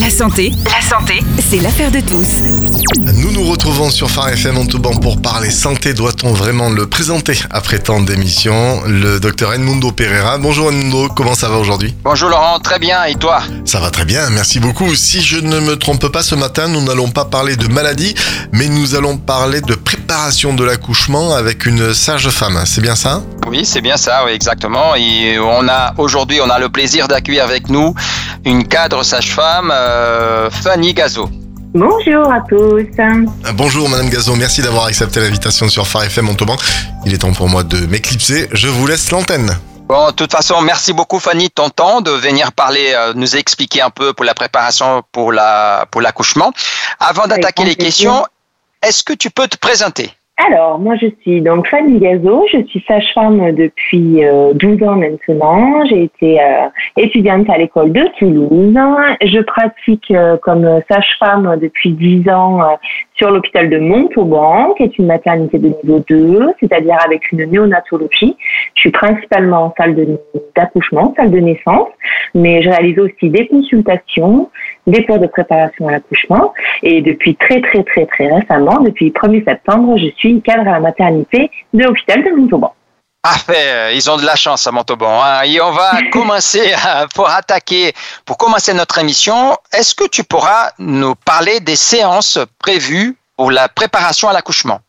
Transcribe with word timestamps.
La 0.00 0.10
santé, 0.10 0.52
la 0.64 0.80
santé, 0.80 1.24
c'est 1.40 1.56
l'affaire 1.56 1.90
de 1.90 1.98
tous. 1.98 2.42
Nous 3.14 3.32
nous 3.32 3.50
retrouvons 3.50 3.90
sur 3.90 4.08
Phare 4.08 4.28
FM 4.28 4.54
Montauban 4.54 4.94
pour 5.00 5.20
parler 5.20 5.50
santé. 5.50 5.92
Doit-on 5.92 6.32
vraiment 6.32 6.70
le 6.70 6.86
présenter 6.86 7.36
après 7.50 7.80
tant 7.80 8.00
d'émissions? 8.00 8.82
Le 8.86 9.18
docteur 9.18 9.52
Edmundo 9.54 9.90
Pereira. 9.90 10.38
Bonjour 10.38 10.70
Edmundo, 10.70 11.08
comment 11.08 11.34
ça 11.34 11.48
va 11.48 11.56
aujourd'hui? 11.56 11.94
Bonjour 12.04 12.28
Laurent, 12.28 12.60
très 12.60 12.78
bien, 12.78 13.04
et 13.04 13.16
toi? 13.16 13.42
Ça 13.64 13.80
va 13.80 13.90
très 13.90 14.04
bien, 14.04 14.30
merci 14.30 14.60
beaucoup. 14.60 14.94
Si 14.94 15.20
je 15.20 15.40
ne 15.40 15.58
me 15.58 15.76
trompe 15.76 16.06
pas, 16.08 16.22
ce 16.22 16.36
matin, 16.36 16.68
nous 16.68 16.82
n'allons 16.82 17.10
pas 17.10 17.24
parler 17.24 17.56
de 17.56 17.66
maladie, 17.66 18.14
mais 18.52 18.68
nous 18.68 18.94
allons 18.94 19.16
parler 19.16 19.60
de 19.60 19.74
préparation 19.74 20.54
de 20.54 20.62
l'accouchement 20.64 21.34
avec 21.34 21.66
une 21.66 21.92
sage-femme. 21.92 22.62
C'est 22.66 22.82
bien 22.82 22.94
ça? 22.94 23.22
Oui, 23.48 23.64
c'est 23.64 23.80
bien 23.80 23.96
ça, 23.96 24.24
oui, 24.26 24.32
exactement. 24.32 24.94
Et 24.94 25.38
on 25.40 25.66
a 25.68 25.94
aujourd'hui, 25.98 26.40
on 26.40 26.50
a 26.50 26.58
le 26.58 26.68
plaisir 26.68 27.08
d'accueillir 27.08 27.42
avec 27.44 27.68
nous 27.68 27.94
une 28.44 28.66
cadre 28.68 29.02
sage-femme, 29.02 29.72
euh, 29.88 30.50
Fanny 30.50 30.92
Gazo. 30.94 31.28
Bonjour 31.74 32.32
à 32.32 32.40
tous. 32.48 32.86
Ah, 32.98 33.52
Bonjour 33.52 33.88
Madame 33.88 34.08
Gazo, 34.08 34.34
merci 34.36 34.62
d'avoir 34.62 34.86
accepté 34.86 35.20
l'invitation 35.20 35.68
sur 35.68 35.86
Phare 35.86 36.04
FM 36.04 36.26
Montauban. 36.26 36.56
Il 37.04 37.14
est 37.14 37.18
temps 37.18 37.32
pour 37.32 37.48
moi 37.48 37.62
de 37.62 37.86
m'éclipser. 37.86 38.48
Je 38.52 38.68
vous 38.68 38.86
laisse 38.86 39.10
l'antenne. 39.10 39.56
Bon, 39.86 40.08
de 40.08 40.12
toute 40.12 40.32
façon, 40.32 40.60
merci 40.60 40.92
beaucoup 40.92 41.18
Fanny 41.18 41.48
de 41.48 41.52
ton 41.52 41.70
temps 41.70 42.02
de 42.02 42.10
venir 42.10 42.52
parler, 42.52 42.92
euh, 42.94 43.12
nous 43.14 43.36
expliquer 43.36 43.80
un 43.80 43.90
peu 43.90 44.12
pour 44.12 44.24
la 44.26 44.34
préparation 44.34 45.02
pour 45.12 45.32
la 45.32 45.86
pour 45.90 46.00
l'accouchement. 46.02 46.52
Avant 47.00 47.26
d'attaquer 47.26 47.64
les 47.64 47.76
questions, 47.76 48.26
est-ce 48.82 49.02
que 49.02 49.14
tu 49.14 49.30
peux 49.30 49.48
te 49.48 49.56
présenter? 49.56 50.12
Alors, 50.46 50.78
moi, 50.78 50.94
je 50.94 51.06
suis 51.20 51.40
donc 51.40 51.66
Fanny 51.66 51.98
Gazo. 51.98 52.46
Je 52.52 52.62
suis 52.66 52.84
sage-femme 52.86 53.52
depuis 53.56 54.24
euh, 54.24 54.52
12 54.54 54.82
ans 54.84 54.94
maintenant. 54.94 55.84
J'ai 55.86 56.04
été 56.04 56.40
euh, 56.40 56.68
étudiante 56.96 57.50
à 57.50 57.58
l'école 57.58 57.92
de 57.92 58.06
Toulouse. 58.18 58.78
Je 59.20 59.40
pratique 59.40 60.10
euh, 60.12 60.36
comme 60.36 60.80
sage-femme 60.88 61.58
depuis 61.60 61.90
10 61.90 62.30
ans 62.30 62.62
euh, 62.62 62.76
sur 63.18 63.30
l'hôpital 63.30 63.68
de 63.68 63.78
Montauban, 63.78 64.74
qui 64.74 64.84
est 64.84 64.98
une 64.98 65.06
maternité 65.06 65.58
de 65.58 65.74
niveau 65.82 66.02
2, 66.08 66.54
c'est-à-dire 66.60 66.96
avec 67.04 67.30
une 67.32 67.44
néonatologie. 67.44 68.36
Je 68.74 68.80
suis 68.80 68.90
principalement 68.90 69.64
en 69.64 69.74
salle 69.76 69.96
d'accouchement, 70.56 71.12
salle 71.16 71.32
de 71.32 71.40
naissance, 71.40 71.88
mais 72.34 72.62
je 72.62 72.70
réalise 72.70 72.98
aussi 72.98 73.28
des 73.28 73.48
consultations, 73.48 74.48
des 74.86 75.04
cours 75.04 75.18
de 75.18 75.26
préparation 75.26 75.88
à 75.88 75.92
l'accouchement. 75.92 76.54
Et 76.82 77.02
depuis 77.02 77.34
très 77.34 77.60
très 77.60 77.82
très 77.82 78.06
très 78.06 78.32
récemment, 78.32 78.80
depuis 78.80 79.06
le 79.06 79.12
1er 79.12 79.44
septembre, 79.44 79.96
je 79.98 80.06
suis 80.16 80.40
cadre 80.40 80.68
à 80.68 80.72
la 80.72 80.80
maternité 80.80 81.50
de 81.74 81.82
l'hôpital 81.82 82.22
de 82.22 82.30
Montauban. 82.30 82.72
Ah, 83.30 83.92
ils 83.92 84.10
ont 84.10 84.16
de 84.16 84.24
la 84.24 84.36
chance 84.36 84.66
à 84.66 84.72
Montauban. 84.72 85.22
hein. 85.22 85.42
Et 85.42 85.60
on 85.60 85.72
va 85.72 85.92
commencer 86.12 86.72
à- 86.72 87.06
pour 87.14 87.28
attaquer, 87.28 87.92
pour 88.24 88.38
commencer 88.38 88.72
notre 88.74 88.98
émission. 88.98 89.56
Est-ce 89.72 89.94
que 89.94 90.06
tu 90.08 90.24
pourras 90.24 90.70
nous 90.78 91.14
parler 91.14 91.60
des 91.60 91.76
séances 91.76 92.38
prévues 92.58 93.16
pour 93.36 93.50
la 93.50 93.68
préparation 93.68 94.28
à 94.28 94.32
l'accouchement? 94.32 94.80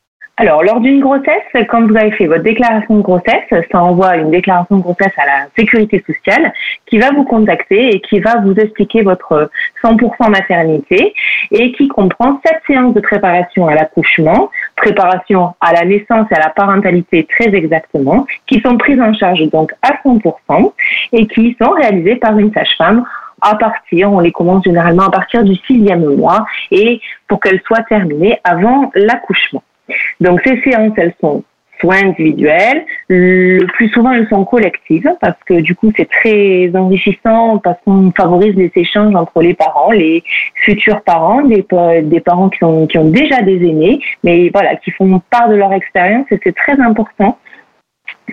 Alors, 0.42 0.64
lors 0.64 0.80
d'une 0.80 1.02
grossesse, 1.02 1.68
quand 1.68 1.86
vous 1.86 1.98
avez 1.98 2.12
fait 2.12 2.26
votre 2.26 2.44
déclaration 2.44 2.96
de 2.96 3.02
grossesse, 3.02 3.44
ça 3.52 3.84
envoie 3.84 4.16
une 4.16 4.32
déclaration 4.32 4.78
de 4.78 4.82
grossesse 4.82 5.12
à 5.18 5.26
la 5.26 5.48
sécurité 5.58 6.02
sociale 6.08 6.54
qui 6.86 6.98
va 6.98 7.12
vous 7.12 7.26
contacter 7.26 7.94
et 7.94 8.00
qui 8.00 8.22
va 8.22 8.40
vous 8.40 8.54
expliquer 8.54 9.02
votre 9.02 9.52
100% 9.84 10.30
maternité 10.30 11.14
et 11.52 11.74
qui 11.74 11.90
comprend 11.90 12.40
sept 12.46 12.62
séances 12.66 12.94
de 12.94 13.02
préparation 13.02 13.68
à 13.68 13.76
l'accouchement, 13.76 14.50
préparation 14.78 15.56
à 15.60 15.74
la 15.74 15.84
naissance 15.84 16.28
et 16.32 16.36
à 16.36 16.40
la 16.40 16.52
parentalité 16.52 17.28
très 17.30 17.54
exactement, 17.54 18.26
qui 18.48 18.62
sont 18.62 18.78
prises 18.78 19.02
en 19.02 19.14
charge 19.14 19.42
donc 19.50 19.74
à 19.82 19.96
100% 20.06 20.72
et 21.12 21.28
qui 21.28 21.58
sont 21.62 21.72
réalisées 21.72 22.16
par 22.16 22.40
une 22.40 22.54
sage-femme 22.54 23.04
à 23.42 23.56
partir, 23.56 24.12
on 24.14 24.22
les 24.22 24.32
commence 24.32 24.64
généralement 24.64 25.04
à 25.04 25.12
partir 25.12 25.44
du 25.44 25.56
sixième 25.68 26.06
mois 26.16 26.46
et 26.72 27.02
pour 27.28 27.42
qu'elles 27.42 27.62
soient 27.68 27.84
terminées 27.84 28.40
avant 28.46 28.90
l'accouchement. 28.96 29.64
Donc 30.20 30.42
ces 30.46 30.62
séances, 30.62 30.94
elles 30.98 31.14
sont 31.22 31.44
soit 31.80 31.96
individuelles, 32.04 32.86
le 33.08 33.66
plus 33.68 33.88
souvent 33.90 34.12
elles 34.12 34.28
sont 34.28 34.44
collectives 34.44 35.10
parce 35.22 35.38
que 35.46 35.62
du 35.62 35.76
coup 35.76 35.94
c'est 35.96 36.10
très 36.10 36.70
enrichissant 36.76 37.58
parce 37.60 37.78
qu'on 37.86 38.12
favorise 38.12 38.54
les 38.56 38.70
échanges 38.76 39.16
entre 39.16 39.42
les 39.42 39.54
parents, 39.54 39.92
les 39.92 40.22
futurs 40.56 41.02
parents, 41.04 41.42
des, 41.42 41.64
pa- 41.64 42.02
des 42.02 42.20
parents 42.20 42.50
qui 42.50 42.66
ont, 42.66 42.86
qui 42.86 42.98
ont 42.98 43.10
déjà 43.10 43.42
des 43.44 43.66
aînés, 43.66 44.02
mais 44.26 44.50
voilà, 44.54 44.76
qui 44.76 44.92
font 44.92 45.22
part 45.30 45.48
de 45.48 45.56
leur 45.56 45.72
expérience 45.72 46.26
et 46.32 46.40
c'est 46.44 46.56
très 46.56 46.78
important. 46.82 47.38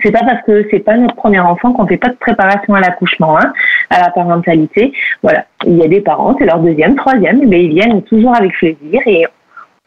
C'est 0.03 0.11
pas 0.11 0.25
parce 0.25 0.43
que 0.45 0.67
c'est 0.69 0.79
pas 0.79 0.97
notre 0.97 1.15
premier 1.15 1.39
enfant 1.39 1.71
qu'on 1.71 1.87
fait 1.87 1.97
pas 1.97 2.09
de 2.09 2.15
préparation 2.15 2.73
à 2.73 2.81
l'accouchement, 2.81 3.39
hein, 3.39 3.53
à 3.89 4.01
la 4.01 4.09
parentalité. 4.09 4.91
Voilà, 5.23 5.45
il 5.65 5.77
y 5.77 5.83
a 5.83 5.87
des 5.87 6.01
parents, 6.01 6.35
c'est 6.37 6.45
leur 6.45 6.59
deuxième, 6.59 6.95
troisième, 6.95 7.47
mais 7.47 7.63
ils 7.63 7.73
viennent 7.73 8.01
toujours 8.03 8.35
avec 8.35 8.51
plaisir 8.53 9.01
et 9.05 9.25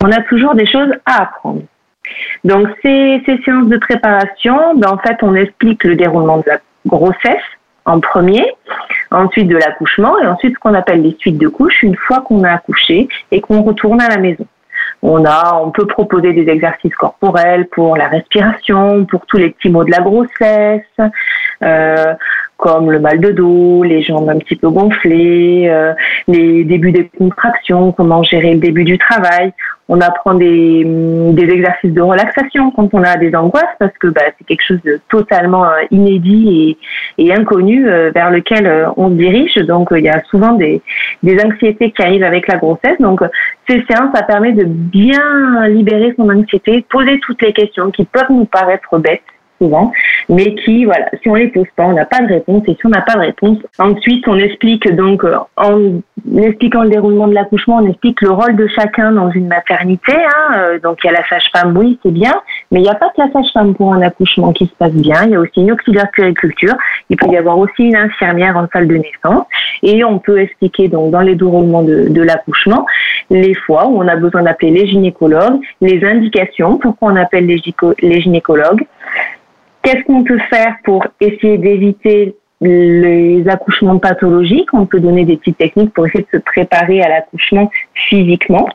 on 0.02 0.10
a 0.10 0.22
toujours 0.22 0.54
des 0.54 0.66
choses 0.66 0.92
à 1.06 1.22
apprendre. 1.22 1.62
Donc 2.44 2.68
ces, 2.82 3.22
ces 3.26 3.38
séances 3.42 3.68
de 3.68 3.76
préparation, 3.76 4.74
ben, 4.76 4.88
en 4.88 4.98
fait, 4.98 5.16
on 5.22 5.34
explique 5.34 5.84
le 5.84 5.96
déroulement 5.96 6.38
de 6.38 6.44
la 6.46 6.58
grossesse 6.86 7.36
en 7.84 8.00
premier, 8.00 8.44
ensuite 9.10 9.48
de 9.48 9.56
l'accouchement 9.56 10.18
et 10.18 10.26
ensuite 10.26 10.54
ce 10.54 10.58
qu'on 10.58 10.74
appelle 10.74 11.02
les 11.02 11.16
suites 11.18 11.38
de 11.38 11.48
couches 11.48 11.82
une 11.82 11.96
fois 11.96 12.20
qu'on 12.20 12.44
a 12.44 12.50
accouché 12.50 13.08
et 13.30 13.40
qu'on 13.40 13.62
retourne 13.62 14.00
à 14.00 14.08
la 14.08 14.18
maison. 14.18 14.46
On 15.02 15.24
a, 15.24 15.60
on 15.62 15.70
peut 15.70 15.86
proposer 15.86 16.32
des 16.32 16.50
exercices 16.50 16.94
corporels 16.94 17.66
pour 17.68 17.96
la 17.96 18.08
respiration, 18.08 19.06
pour 19.06 19.24
tous 19.26 19.38
les 19.38 19.50
petits 19.50 19.70
maux 19.70 19.84
de 19.84 19.90
la 19.90 20.00
grossesse, 20.00 21.12
euh, 21.62 22.14
comme 22.58 22.90
le 22.90 22.98
mal 22.98 23.18
de 23.18 23.30
dos, 23.30 23.82
les 23.82 24.02
jambes 24.02 24.28
un 24.28 24.38
petit 24.38 24.56
peu 24.56 24.68
gonflées, 24.68 25.68
euh, 25.70 25.94
les 26.28 26.64
débuts 26.64 26.92
des 26.92 27.10
contractions, 27.16 27.92
comment 27.92 28.22
gérer 28.22 28.52
le 28.52 28.60
début 28.60 28.84
du 28.84 28.98
travail. 28.98 29.52
On 29.92 30.00
apprend 30.00 30.34
des, 30.34 30.86
exercices 31.36 31.92
de 31.92 32.00
relaxation 32.00 32.70
quand 32.70 32.88
on 32.92 33.02
a 33.02 33.16
des 33.16 33.34
angoisses 33.34 33.74
parce 33.80 33.96
que 33.98 34.06
bah, 34.06 34.22
c'est 34.38 34.44
quelque 34.46 34.64
chose 34.64 34.80
de 34.84 35.00
totalement 35.08 35.64
euh, 35.64 35.82
inédit 35.90 36.78
et, 37.18 37.34
inconnu 37.34 37.88
euh, 37.88 38.12
vers 38.14 38.30
lequel 38.30 38.68
euh, 38.68 38.86
on 38.96 39.08
se 39.08 39.14
dirige. 39.14 39.56
Donc 39.56 39.88
il 39.90 40.04
y 40.04 40.08
a 40.08 40.22
souvent 40.30 40.52
des, 40.52 40.80
des 41.24 41.44
anxiétés 41.44 41.90
qui 41.90 42.02
arrivent 42.02 42.22
avec 42.22 42.46
la 42.46 42.58
grossesse. 42.58 43.00
Donc 43.00 43.20
ces 43.68 43.82
séances, 43.90 44.14
ça 44.14 44.22
permet 44.22 44.52
de 44.52 44.62
bien 44.64 45.66
libérer 45.66 46.14
son 46.16 46.30
anxiété, 46.30 46.86
poser 46.88 47.18
toutes 47.18 47.42
les 47.42 47.52
questions 47.52 47.90
qui 47.90 48.04
peuvent 48.04 48.30
nous 48.30 48.44
paraître 48.44 48.96
bêtes 48.98 49.22
mais 50.28 50.54
qui, 50.54 50.84
voilà, 50.84 51.06
si 51.22 51.28
on 51.28 51.34
les 51.34 51.48
pose 51.48 51.66
pas, 51.76 51.84
on 51.84 51.92
n'a 51.92 52.06
pas 52.06 52.20
de 52.20 52.28
réponse, 52.28 52.62
et 52.66 52.74
si 52.74 52.86
on 52.86 52.88
n'a 52.88 53.02
pas 53.02 53.14
de 53.14 53.20
réponse, 53.20 53.58
ensuite 53.78 54.26
on 54.26 54.36
explique 54.36 54.90
donc, 54.94 55.24
euh, 55.24 55.36
en 55.56 56.00
expliquant 56.36 56.82
le 56.82 56.90
déroulement 56.90 57.28
de 57.28 57.34
l'accouchement, 57.34 57.76
on 57.76 57.88
explique 57.88 58.20
le 58.22 58.30
rôle 58.30 58.56
de 58.56 58.66
chacun 58.68 59.12
dans 59.12 59.30
une 59.30 59.48
maternité, 59.48 60.12
hein, 60.12 60.54
euh, 60.56 60.78
donc 60.78 60.98
il 61.02 61.08
y 61.08 61.10
a 61.10 61.12
la 61.12 61.28
sage-femme, 61.28 61.76
oui, 61.76 61.98
c'est 62.02 62.12
bien, 62.12 62.32
mais 62.70 62.80
il 62.80 62.84
n'y 62.84 62.88
a 62.88 62.94
pas 62.94 63.08
que 63.08 63.20
la 63.20 63.30
sage-femme 63.32 63.74
pour 63.74 63.92
un 63.92 64.02
accouchement 64.02 64.52
qui 64.52 64.66
se 64.66 64.74
passe 64.78 64.92
bien, 64.92 65.24
il 65.24 65.32
y 65.32 65.34
a 65.34 65.40
aussi 65.40 65.60
une 65.60 65.72
auxiliaire 65.72 66.10
puériculture, 66.12 66.74
il 67.10 67.16
peut 67.16 67.28
y 67.30 67.36
avoir 67.36 67.58
aussi 67.58 67.84
une 67.84 67.96
infirmière 67.96 68.56
en 68.56 68.66
salle 68.72 68.88
de 68.88 68.96
naissance, 68.96 69.46
et 69.82 70.04
on 70.04 70.18
peut 70.18 70.40
expliquer 70.40 70.88
donc 70.88 71.10
dans 71.10 71.20
les 71.20 71.34
déroulements 71.34 71.82
de, 71.82 72.20
l'accouchement 72.22 72.86
les 73.30 73.54
fois 73.54 73.86
où 73.86 73.98
on 73.98 74.08
a 74.08 74.16
besoin 74.16 74.42
d'appeler 74.42 74.70
les 74.70 74.86
gynécologues, 74.86 75.60
les 75.80 76.04
indications, 76.04 76.78
pourquoi 76.78 77.12
on 77.12 77.16
appelle 77.16 77.46
les 77.46 78.20
gynécologues, 78.20 78.82
Qu'est-ce 79.82 80.04
qu'on 80.04 80.24
peut 80.24 80.40
faire 80.50 80.76
pour 80.84 81.06
essayer 81.20 81.58
d'éviter 81.58 82.36
les 82.60 83.48
accouchements 83.48 83.98
pathologiques? 83.98 84.72
On 84.74 84.86
peut 84.86 85.00
donner 85.00 85.24
des 85.24 85.36
petites 85.36 85.58
techniques 85.58 85.92
pour 85.94 86.06
essayer 86.06 86.24
de 86.24 86.38
se 86.38 86.42
préparer 86.42 87.02
à 87.02 87.08
l'accouchement 87.08 87.70
physiquement. 87.94 88.68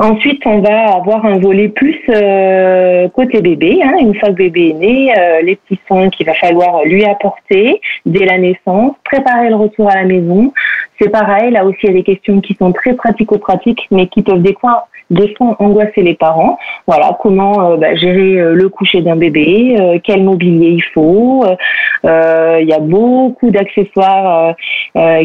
Ensuite, 0.00 0.42
on 0.46 0.60
va 0.60 0.94
avoir 0.94 1.24
un 1.24 1.38
volet 1.38 1.68
plus 1.68 1.98
euh, 2.08 3.08
côté 3.08 3.40
bébé. 3.40 3.80
hein. 3.82 3.94
Une 4.00 4.14
fois 4.14 4.30
que 4.30 4.34
bébé 4.34 4.70
est 4.70 4.74
né, 4.74 5.12
euh, 5.16 5.42
les 5.42 5.56
petits 5.56 5.80
soins 5.86 6.08
qu'il 6.10 6.26
va 6.26 6.34
falloir 6.34 6.84
lui 6.84 7.04
apporter 7.04 7.80
dès 8.06 8.24
la 8.24 8.38
naissance, 8.38 8.92
préparer 9.04 9.48
le 9.48 9.56
retour 9.56 9.90
à 9.90 9.94
la 9.96 10.04
maison. 10.04 10.52
C'est 11.00 11.10
pareil, 11.10 11.52
là 11.52 11.64
aussi, 11.64 11.78
il 11.84 11.90
y 11.90 11.92
a 11.92 11.94
des 11.94 12.02
questions 12.02 12.40
qui 12.40 12.54
sont 12.54 12.72
très 12.72 12.94
pratico-pratiques, 12.94 13.86
mais 13.92 14.08
qui 14.08 14.22
peuvent 14.22 14.42
des 14.42 14.54
fois, 14.60 14.88
des 15.10 15.32
fois 15.36 15.54
angoisser 15.60 16.02
les 16.02 16.14
parents. 16.14 16.58
Voilà, 16.88 17.16
comment 17.22 17.70
euh, 17.70 17.76
bah, 17.76 17.94
gérer 17.94 18.40
euh, 18.40 18.54
le 18.54 18.68
coucher 18.68 19.02
d'un 19.02 19.14
bébé, 19.14 19.76
euh, 19.78 19.98
quel 20.02 20.24
mobilier 20.24 20.70
il 20.70 20.82
faut. 20.82 21.44
Euh, 22.04 22.58
Il 22.60 22.68
y 22.68 22.72
a 22.72 22.80
beaucoup 22.80 23.50
d'accessoires 23.50 24.54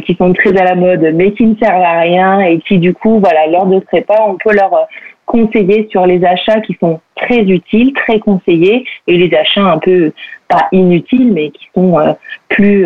qui 0.06 0.16
sont 0.16 0.34
très 0.34 0.56
à 0.58 0.64
la 0.64 0.76
mode, 0.76 1.12
mais 1.16 1.32
qui 1.32 1.46
ne 1.46 1.56
servent 1.56 1.82
à 1.82 2.02
rien 2.02 2.42
et 2.42 2.60
qui, 2.60 2.78
du 2.78 2.94
coup, 2.94 3.20
voilà, 3.20 3.48
lors 3.48 3.66
de 3.66 3.80
prépa, 3.80 4.16
on 4.28 4.36
peut 4.36 4.54
leur 4.54 4.88
conseiller 5.26 5.88
sur 5.90 6.06
les 6.06 6.24
achats 6.24 6.62
qui 6.62 6.78
sont 6.80 7.00
très 7.16 7.40
utiles, 7.40 7.94
très 7.94 8.20
conseillés, 8.20 8.86
et 9.08 9.18
les 9.18 9.36
achats 9.36 9.64
un 9.64 9.80
peu 9.80 10.12
pas 10.48 10.68
inutiles, 10.72 11.32
mais 11.34 11.50
qui 11.50 11.68
sont 11.74 12.16
plus 12.50 12.86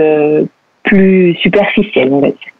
plus 0.83 1.35
superficiels, 1.41 2.13
on 2.13 2.19
va 2.19 2.29
dire. 2.29 2.53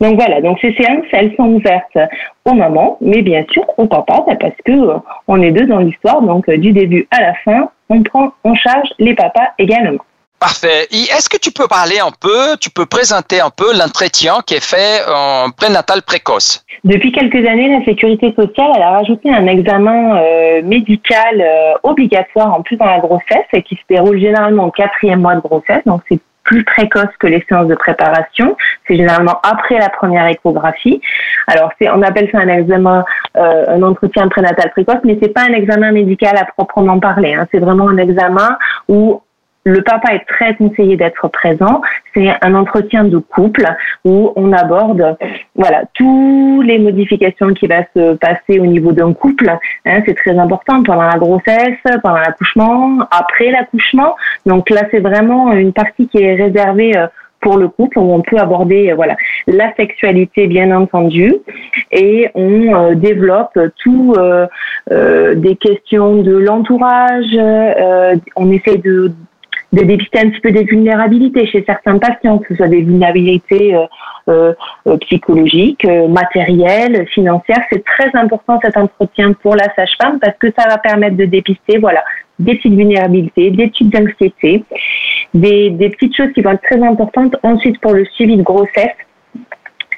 Donc 0.00 0.16
voilà, 0.16 0.40
donc 0.40 0.58
ces 0.60 0.74
séances, 0.74 1.06
elles 1.12 1.34
sont 1.36 1.48
ouvertes 1.48 1.98
aux 2.44 2.54
mamans, 2.54 2.98
mais 3.00 3.22
bien 3.22 3.44
sûr 3.50 3.64
au 3.76 3.86
papa, 3.86 4.24
bah, 4.26 4.36
parce 4.40 4.56
que 4.64 4.72
euh, 4.72 4.98
on 5.26 5.40
est 5.42 5.50
deux 5.50 5.66
dans 5.66 5.78
l'histoire, 5.78 6.22
donc 6.22 6.48
euh, 6.48 6.56
du 6.56 6.72
début 6.72 7.06
à 7.10 7.20
la 7.20 7.34
fin, 7.44 7.70
on 7.88 8.02
prend 8.02 8.32
en 8.44 8.54
charge 8.54 8.88
les 8.98 9.14
papas 9.14 9.48
également. 9.58 10.04
Parfait. 10.40 10.86
Est-ce 10.92 11.28
que 11.28 11.36
tu 11.36 11.50
peux 11.50 11.66
parler 11.66 11.98
un 11.98 12.12
peu, 12.12 12.56
tu 12.60 12.70
peux 12.70 12.86
présenter 12.86 13.40
un 13.40 13.50
peu 13.50 13.76
l'entretien 13.76 14.34
qui 14.46 14.54
est 14.54 14.64
fait 14.64 15.02
en 15.08 15.50
prénatal 15.50 16.02
précoce? 16.02 16.64
Depuis 16.84 17.10
quelques 17.10 17.44
années, 17.44 17.76
la 17.76 17.84
sécurité 17.84 18.32
sociale 18.38 18.70
elle 18.76 18.82
a 18.82 18.90
rajouté 18.90 19.30
un 19.32 19.48
examen 19.48 20.16
euh, 20.16 20.62
médical 20.62 21.40
euh, 21.40 21.72
obligatoire 21.82 22.54
en 22.54 22.62
plus 22.62 22.76
dans 22.76 22.86
la 22.86 23.00
grossesse 23.00 23.48
et 23.52 23.62
qui 23.62 23.74
se 23.74 23.80
déroule 23.90 24.20
généralement 24.20 24.66
au 24.66 24.70
quatrième 24.70 25.22
mois 25.22 25.34
de 25.34 25.40
grossesse. 25.40 25.82
Donc 25.86 26.02
c'est 26.08 26.20
plus 26.48 26.64
précoce 26.64 27.14
que 27.18 27.26
les 27.26 27.44
séances 27.46 27.68
de 27.68 27.74
préparation. 27.74 28.56
C'est 28.86 28.96
généralement 28.96 29.38
après 29.42 29.78
la 29.78 29.90
première 29.90 30.26
échographie. 30.26 31.00
Alors, 31.46 31.70
on 31.94 32.02
appelle 32.02 32.28
ça 32.32 32.38
un 32.38 32.48
examen, 32.48 33.04
euh, 33.36 33.64
un 33.68 33.82
entretien 33.82 34.28
prénatal 34.28 34.70
précoce, 34.70 34.96
mais 35.04 35.18
c'est 35.20 35.34
pas 35.34 35.42
un 35.42 35.52
examen 35.52 35.92
médical 35.92 36.36
à 36.38 36.46
proprement 36.46 36.98
parler. 36.98 37.34
Hein. 37.34 37.46
C'est 37.52 37.58
vraiment 37.58 37.88
un 37.90 37.98
examen 37.98 38.56
où 38.88 39.20
le 39.64 39.82
papa 39.82 40.14
est 40.14 40.24
très 40.26 40.54
conseillé 40.56 40.96
d'être 40.96 41.28
présent. 41.28 41.82
C'est 42.14 42.28
un 42.40 42.54
entretien 42.54 43.04
de 43.04 43.18
couple 43.18 43.66
où 44.04 44.32
on 44.36 44.52
aborde 44.52 45.16
voilà 45.54 45.82
toutes 45.94 46.64
les 46.64 46.78
modifications 46.78 47.48
qui 47.54 47.66
vont 47.66 47.84
se 47.94 48.14
passer 48.14 48.60
au 48.60 48.66
niveau 48.66 48.92
d'un 48.92 49.12
couple. 49.12 49.50
Hein, 49.84 50.02
c'est 50.06 50.14
très 50.14 50.36
important 50.38 50.82
pendant 50.82 51.02
la 51.02 51.18
grossesse, 51.18 51.78
pendant 52.02 52.18
l'accouchement, 52.18 53.00
après 53.10 53.50
l'accouchement. 53.50 54.16
Donc 54.46 54.70
là, 54.70 54.82
c'est 54.90 55.00
vraiment 55.00 55.52
une 55.52 55.72
partie 55.72 56.08
qui 56.08 56.22
est 56.22 56.34
réservée 56.34 56.96
euh, 56.96 57.06
pour 57.40 57.56
le 57.56 57.68
couple 57.68 57.98
où 58.00 58.12
on 58.12 58.20
peut 58.20 58.38
aborder 58.38 58.90
euh, 58.90 58.96
voilà 58.96 59.16
la 59.46 59.72
sexualité 59.76 60.48
bien 60.48 60.76
entendu 60.76 61.36
et 61.92 62.28
on 62.34 62.74
euh, 62.74 62.94
développe 62.96 63.56
tout 63.76 64.14
des 64.90 65.56
questions 65.56 66.16
de 66.22 66.36
l'entourage 66.36 67.36
on 68.34 68.50
essaie 68.50 68.78
de 68.78 69.12
de 69.72 69.82
dépister 69.82 70.20
un 70.20 70.30
petit 70.30 70.40
peu 70.40 70.50
des 70.50 70.64
vulnérabilités 70.64 71.46
chez 71.46 71.62
certains 71.64 71.98
patients, 71.98 72.38
que 72.38 72.48
ce 72.48 72.56
soit 72.56 72.68
des 72.68 72.82
vulnérabilités 72.82 73.74
euh, 73.74 73.86
euh, 74.28 74.54
euh 74.86 74.96
psychologiques, 74.98 75.84
euh, 75.84 76.08
matérielles, 76.08 77.06
financières. 77.08 77.62
C'est 77.70 77.84
très 77.84 78.10
important 78.14 78.58
cet 78.62 78.76
entretien 78.76 79.32
pour 79.34 79.56
la 79.56 79.72
sage-femme 79.74 80.18
parce 80.20 80.36
que 80.38 80.48
ça 80.58 80.68
va 80.68 80.78
permettre 80.78 81.16
de 81.16 81.26
dépister, 81.26 81.78
voilà, 81.78 82.02
des 82.38 82.54
petites 82.54 82.74
vulnérabilités, 82.74 83.50
des 83.50 83.68
petites 83.68 83.94
anxiétés, 83.94 84.64
des, 85.34 85.70
des 85.70 85.90
petites 85.90 86.16
choses 86.16 86.32
qui 86.32 86.40
vont 86.40 86.52
être 86.52 86.62
très 86.62 86.82
importantes 86.82 87.36
ensuite 87.42 87.78
pour 87.80 87.92
le 87.92 88.04
suivi 88.06 88.36
de 88.36 88.42
grossesse 88.42 88.96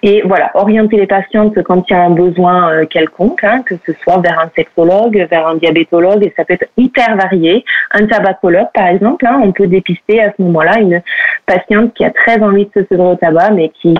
et 0.02 0.22
voilà, 0.24 0.50
orienter 0.54 0.96
les 0.96 1.06
patientes 1.06 1.62
quand 1.62 1.88
il 1.88 1.92
y 1.92 1.96
a 1.96 2.02
un 2.02 2.10
besoin 2.10 2.72
euh, 2.72 2.86
quelconque, 2.86 3.44
hein, 3.44 3.62
que 3.64 3.74
ce 3.86 3.92
soit 4.02 4.18
vers 4.18 4.38
un 4.38 4.50
sexologue, 4.56 5.26
vers 5.30 5.46
un 5.46 5.56
diabétologue, 5.56 6.24
et 6.24 6.32
ça 6.36 6.44
peut 6.44 6.54
être 6.54 6.68
hyper 6.76 7.16
varié. 7.16 7.64
Un 7.92 8.06
tabacologue, 8.06 8.68
par 8.72 8.88
exemple, 8.88 9.26
hein, 9.26 9.40
on 9.42 9.52
peut 9.52 9.66
dépister 9.66 10.22
à 10.22 10.32
ce 10.36 10.42
moment-là 10.42 10.78
une 10.80 11.02
patiente 11.46 11.92
qui 11.94 12.04
a 12.04 12.10
très 12.10 12.42
envie 12.42 12.66
de 12.66 12.80
se 12.80 12.86
sevrer 12.86 13.12
au 13.12 13.16
tabac, 13.16 13.50
mais 13.50 13.70
qui 13.80 13.94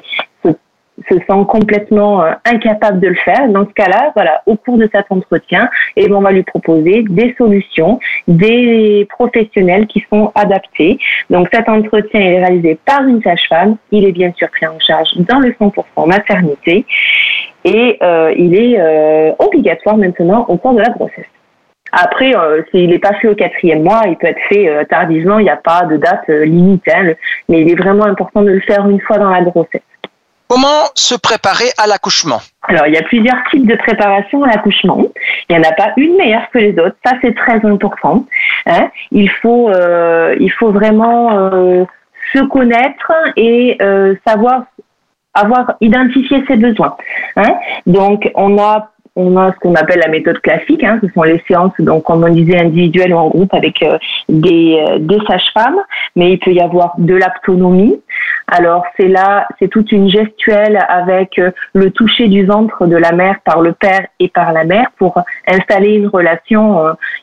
se 1.08 1.14
sent 1.14 1.44
complètement 1.49 2.23
euh, 2.23 2.32
incapable 2.44 3.00
de 3.00 3.08
le 3.08 3.14
faire. 3.14 3.49
Dans 3.49 3.64
ce 3.67 3.73
cas-là, 3.73 4.12
voilà, 4.14 4.43
au 4.47 4.56
cours 4.56 4.79
de 4.79 4.88
cet 4.93 5.06
entretien, 5.11 5.69
et 5.97 6.05
eh 6.06 6.12
on 6.12 6.20
va 6.20 6.32
lui 6.32 6.43
proposer 6.43 7.05
des 7.08 7.35
solutions, 7.38 7.99
des 8.29 9.06
professionnels 9.11 9.87
qui 9.87 10.05
sont 10.12 10.32
adaptés. 10.35 10.99
Donc 11.31 11.49
cet 11.52 11.69
entretien 11.69 12.20
est 12.20 12.38
réalisé 12.41 12.79
par 12.85 13.02
une 13.06 13.23
sage-femme. 13.23 13.76
Il 13.91 14.06
est 14.06 14.12
bien 14.12 14.32
sûr 14.37 14.49
pris 14.50 14.67
en 14.67 14.79
charge 14.81 15.11
dans 15.17 15.38
le 15.38 15.50
100% 15.50 16.06
maternité 16.06 16.85
et 17.64 17.99
euh, 18.02 18.32
il 18.37 18.55
est 18.55 18.81
euh, 18.81 19.32
obligatoire 19.38 19.97
maintenant 19.97 20.44
au 20.49 20.56
cours 20.56 20.75
de 20.75 20.81
la 20.81 20.91
grossesse. 20.91 21.26
Après, 21.93 22.32
s'il 22.70 22.91
n'est 22.91 23.00
pas 23.00 23.14
fait 23.14 23.26
au 23.26 23.35
quatrième 23.35 23.82
mois, 23.82 24.02
il 24.06 24.17
peut 24.17 24.29
être 24.29 24.41
fait 24.49 24.87
tardivement, 24.88 25.41
il 25.41 25.43
n'y 25.43 25.50
a 25.50 25.56
pas 25.56 25.87
de 25.87 25.97
date 25.97 26.29
limite, 26.29 26.85
hein, 26.87 27.14
mais 27.49 27.62
il 27.62 27.69
est 27.69 27.75
vraiment 27.75 28.05
important 28.05 28.43
de 28.43 28.50
le 28.50 28.61
faire 28.61 28.88
une 28.88 29.00
fois 29.00 29.19
dans 29.19 29.29
la 29.29 29.43
grossesse. 29.43 29.82
Comment 30.50 30.91
se 30.97 31.14
préparer 31.14 31.70
à 31.79 31.87
l'accouchement? 31.87 32.41
Alors, 32.62 32.88
il 32.88 32.94
y 32.94 32.97
a 32.97 33.02
plusieurs 33.02 33.37
types 33.52 33.69
de 33.69 33.76
préparation 33.76 34.43
à 34.43 34.49
l'accouchement. 34.49 35.00
Il 35.49 35.56
n'y 35.56 35.64
en 35.64 35.70
a 35.70 35.73
pas 35.75 35.93
une 35.97 36.17
meilleure 36.17 36.50
que 36.52 36.58
les 36.58 36.73
autres. 36.73 36.97
Ça, 37.06 37.12
c'est 37.23 37.37
très 37.37 37.64
important. 37.64 38.26
Hein. 38.67 38.91
il, 39.12 39.31
faut, 39.31 39.70
euh, 39.70 40.35
il 40.41 40.50
faut 40.50 40.73
vraiment 40.73 41.38
euh, 41.38 41.85
se 42.32 42.41
connaître 42.41 43.12
et 43.37 43.76
euh, 43.81 44.17
savoir 44.26 44.64
avoir 45.35 45.75
identifié 45.81 46.43
ses 46.49 46.56
besoins. 46.56 46.97
Hein. 47.37 47.55
Donc, 47.87 48.29
on 48.35 48.61
a 48.61 48.91
on 49.17 49.37
a 49.37 49.52
ce 49.52 49.58
qu'on 49.58 49.75
appelle 49.75 50.00
la 50.00 50.08
méthode 50.08 50.41
classique, 50.41 50.85
hein, 50.85 50.99
ce 51.02 51.08
sont 51.12 51.23
les 51.23 51.43
séances, 51.49 51.73
donc 51.79 52.05
comme 52.05 52.25
on 52.25 52.32
disait, 52.32 52.58
individuelles 52.58 53.12
ou 53.12 53.19
en 53.19 53.29
groupe 53.29 53.52
avec 53.55 53.82
euh, 53.82 53.99
des, 54.29 54.85
euh, 54.88 54.99
des 54.99 55.19
sages-femmes, 55.26 55.81
mais 56.17 56.32
il 56.32 56.38
peut 56.38 56.52
y 56.52 56.61
avoir 56.61 56.94
de 56.99 57.14
l'aptonomie. 57.14 58.00
Alors 58.46 58.84
c'est 58.99 59.08
là, 59.08 59.46
c'est 59.58 59.69
toute 59.69 59.93
une 59.93 60.11
gestuelle 60.11 60.78
avec 60.88 61.38
euh, 61.38 61.50
le 61.75 61.90
toucher 61.90 62.28
du 62.28 62.44
ventre 62.44 62.87
de 62.87 62.96
la 62.96 63.12
mère 63.12 63.40
par 63.44 63.61
le 63.61 63.72
père 63.72 64.06
et 64.19 64.28
par 64.28 64.52
la 64.52 64.64
mère 64.64 64.90
pour 64.99 65.19
installer 65.46 65.94
une 65.94 66.08
relation 66.08 66.81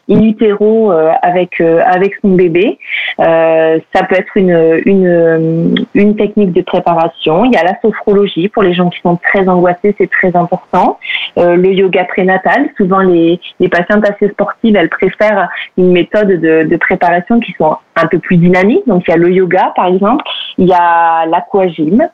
in 0.10 0.22
utero 0.22 0.92
avec 1.22 1.62
avec 1.62 2.14
son 2.22 2.36
bébé. 2.36 2.80
ça 3.18 4.04
peut 4.08 4.16
être 4.16 4.36
une, 4.36 4.82
une 4.86 5.88
une 5.94 6.16
technique 6.16 6.54
de 6.54 6.62
préparation. 6.62 7.46
Il 7.46 7.54
y 7.54 7.58
a 7.58 7.64
la 7.64 7.80
sophrologie 7.82 8.48
pour 8.50 8.64
les 8.64 8.74
gens 8.74 8.90
qui 8.90 9.00
sont 9.02 9.18
très 9.18 9.48
angoissés, 9.48 9.96
c'est 9.98 10.10
très 10.10 10.36
important. 10.36 11.00
le 11.36 11.72
yoga 11.72 12.06
prénatal. 12.06 12.70
Souvent, 12.78 13.00
les, 13.00 13.40
les 13.60 13.70
patientes 13.70 14.06
assez 14.10 14.30
sportives, 14.30 14.76
elles 14.76 14.90
préfèrent 14.90 15.50
une 15.78 15.92
méthode 15.92 16.28
de, 16.28 16.64
de 16.64 16.78
préparation 16.78 17.40
qui 17.40 17.54
sont 17.54 17.78
un 17.98 18.08
peu 18.08 18.20
plus 18.20 18.38
dynamiques. 18.38 18.88
Donc, 18.88 19.04
il 19.08 19.12
y 19.12 19.14
a 19.14 19.18
le 19.18 19.32
yoga, 19.32 19.74
par 19.76 19.88
exemple. 19.88 20.24
Il 20.58 20.68
y 20.68 20.74
a 20.74 21.26
l'aquagym. 21.26 22.08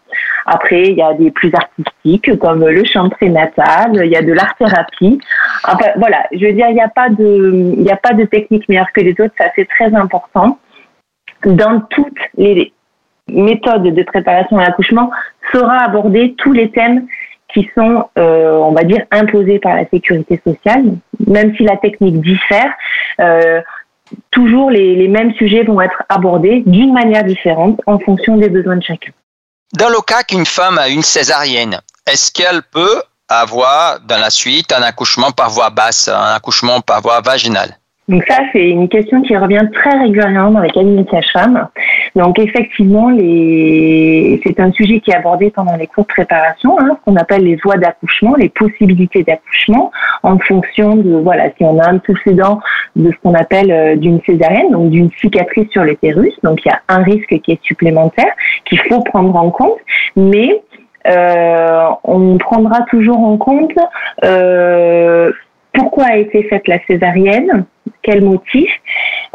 Après, 0.45 0.83
il 0.83 0.95
y 0.95 1.01
a 1.01 1.13
des 1.13 1.31
plus 1.31 1.51
artistiques 1.53 2.38
comme 2.39 2.65
le 2.65 2.83
chant 2.85 3.09
prénatal. 3.09 3.91
Il 4.03 4.12
y 4.12 4.15
a 4.15 4.21
de 4.21 4.33
l'art-thérapie. 4.33 5.19
Enfin, 5.65 5.91
voilà. 5.97 6.25
Je 6.31 6.45
veux 6.45 6.53
dire, 6.53 6.68
il 6.69 6.75
n'y 6.75 6.81
a 6.81 6.89
pas 6.89 7.09
de, 7.09 7.91
a 7.91 7.95
pas 7.97 8.13
de 8.13 8.25
technique 8.25 8.68
meilleure 8.69 8.91
que 8.94 9.01
les 9.01 9.12
autres. 9.12 9.33
Ça, 9.38 9.45
c'est 9.56 9.68
très 9.68 9.94
important. 9.95 10.57
Dans 11.45 11.81
toutes 11.89 12.19
les 12.38 12.74
méthodes 13.27 13.83
de 13.83 14.03
préparation 14.03 14.57
à 14.57 14.65
l'accouchement, 14.65 15.12
sera 15.51 15.83
abordé 15.83 16.36
tous 16.38 16.53
les 16.53 16.69
thèmes 16.71 17.07
qui 17.53 17.69
sont, 17.75 18.06
euh, 18.18 18.57
on 18.57 18.71
va 18.71 18.83
dire, 18.83 19.03
imposés 19.12 19.59
par 19.59 19.75
la 19.75 19.86
sécurité 19.88 20.41
sociale, 20.45 20.83
même 21.27 21.56
si 21.56 21.63
la 21.63 21.77
technique 21.77 22.19
diffère. 22.21 22.74
Euh, 23.19 23.62
toujours 24.31 24.71
les, 24.71 25.07
mêmes 25.07 25.33
sujets 25.36 25.63
vont 25.63 25.81
être 25.81 26.04
abordés 26.10 26.63
d'une 26.65 26.94
manière 26.94 27.24
différente 27.24 27.80
en 27.86 28.00
fonction 28.00 28.38
des 28.38 28.50
besoins 28.50 28.77
de 28.77 28.83
chacun. 28.83 29.12
Dans 29.74 29.89
le 29.89 30.01
cas 30.01 30.24
qu'une 30.24 30.45
femme 30.45 30.77
a 30.77 30.89
une 30.89 31.01
césarienne, 31.01 31.79
est-ce 32.05 32.32
qu'elle 32.32 32.62
peut 32.63 33.01
avoir 33.27 34.00
dans 34.01 34.20
la 34.20 34.29
suite 34.29 34.72
un 34.72 34.82
accouchement 34.82 35.32
par 35.32 35.50
voie 35.50 35.70
basse, 35.70 36.08
un 36.08 36.36
accouchement 36.36 36.82
par 36.82 37.01
voie 37.01 37.22
vaginale? 37.22 37.77
Donc 38.10 38.24
ça, 38.27 38.38
c'est 38.51 38.69
une 38.69 38.89
question 38.89 39.22
qui 39.22 39.36
revient 39.38 39.65
très 39.74 39.98
régulièrement 39.98 40.51
dans 40.51 40.60
les 40.60 40.69
cabinets 40.72 41.03
de 41.03 41.10
sage-femme. 41.10 41.69
Donc 42.15 42.38
effectivement, 42.38 43.10
les... 43.10 44.41
c'est 44.45 44.60
un 44.60 44.72
sujet 44.74 45.00
qui 45.00 45.12
est 45.12 45.15
abordé 45.15 45.50
pendant 45.51 45.77
les 45.77 45.88
cours 45.88 46.03
de 46.03 46.10
préparation, 46.10 46.77
hein, 46.79 46.98
ce 46.98 47.05
qu'on 47.05 47.15
appelle 47.15 47.43
les 47.43 47.55
voies 47.55 47.77
d'accouchement, 47.77 48.36
les 48.36 48.50
possibilités 48.50 49.24
d'accouchement, 49.24 49.91
en 50.22 50.38
fonction 50.39 50.98
de 50.98 51.15
voilà 51.15 51.50
si 51.57 51.63
on 51.63 51.79
a 51.79 51.89
un 51.89 52.00
précédent 52.00 52.60
de 52.98 53.10
ce 53.10 53.15
qu'on 53.24 53.36
appelle 53.36 53.72
euh, 53.72 53.95
d'une 53.95 54.22
césarienne, 54.25 54.72
donc 54.72 54.89
d'une 54.89 55.10
cicatrice 55.22 55.69
sur 55.69 55.83
l'utérus. 55.83 56.33
Donc 56.43 56.60
il 56.65 56.67
y 56.67 56.72
a 56.72 56.81
un 56.89 57.03
risque 57.03 57.39
qui 57.39 57.53
est 57.53 57.63
supplémentaire 57.63 58.33
qu'il 58.65 58.79
faut 58.79 59.00
prendre 59.01 59.33
en 59.33 59.50
compte, 59.50 59.79
mais 60.17 60.62
euh, 61.07 61.88
on 62.03 62.38
prendra 62.38 62.81
toujours 62.89 63.19
en 63.19 63.38
compte 63.38 63.77
euh, 64.25 65.31
pourquoi 65.74 66.05
a 66.05 66.17
été 66.17 66.43
faite 66.43 66.67
la 66.67 66.79
césarienne, 66.86 67.65
quel 68.03 68.24
motif, 68.24 68.69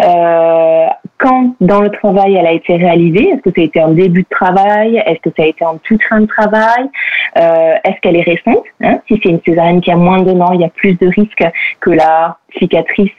euh, 0.00 0.86
quand 1.18 1.56
dans 1.60 1.80
le 1.80 1.90
travail 1.90 2.36
elle 2.36 2.46
a 2.46 2.52
été 2.52 2.76
réalisée, 2.76 3.30
est-ce 3.30 3.40
que 3.40 3.50
ça 3.50 3.62
a 3.62 3.64
été 3.64 3.82
en 3.82 3.88
début 3.88 4.22
de 4.22 4.28
travail, 4.28 5.02
est-ce 5.04 5.20
que 5.20 5.30
ça 5.36 5.42
a 5.42 5.46
été 5.46 5.64
en 5.64 5.78
toute 5.78 6.02
fin 6.04 6.20
de 6.20 6.26
travail, 6.26 6.88
euh, 7.36 7.74
est-ce 7.84 8.00
qu'elle 8.00 8.16
est 8.16 8.22
récente, 8.22 8.64
hein? 8.82 9.00
si 9.08 9.18
c'est 9.22 9.30
une 9.30 9.40
césarienne 9.44 9.80
qui 9.80 9.90
a 9.90 9.96
moins 9.96 10.22
d'un 10.22 10.40
an, 10.40 10.52
il 10.52 10.60
y 10.60 10.64
a 10.64 10.68
plus 10.68 10.94
de 10.98 11.08
risques 11.08 11.44
que 11.80 11.90
la 11.90 12.36
cicatrice 12.58 13.10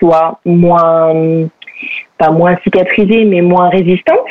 soit 0.00 0.40
moins, 0.44 1.12
pas 2.18 2.30
moins 2.30 2.56
cicatrisée, 2.62 3.24
mais 3.24 3.42
moins 3.42 3.68
résistante. 3.68 4.26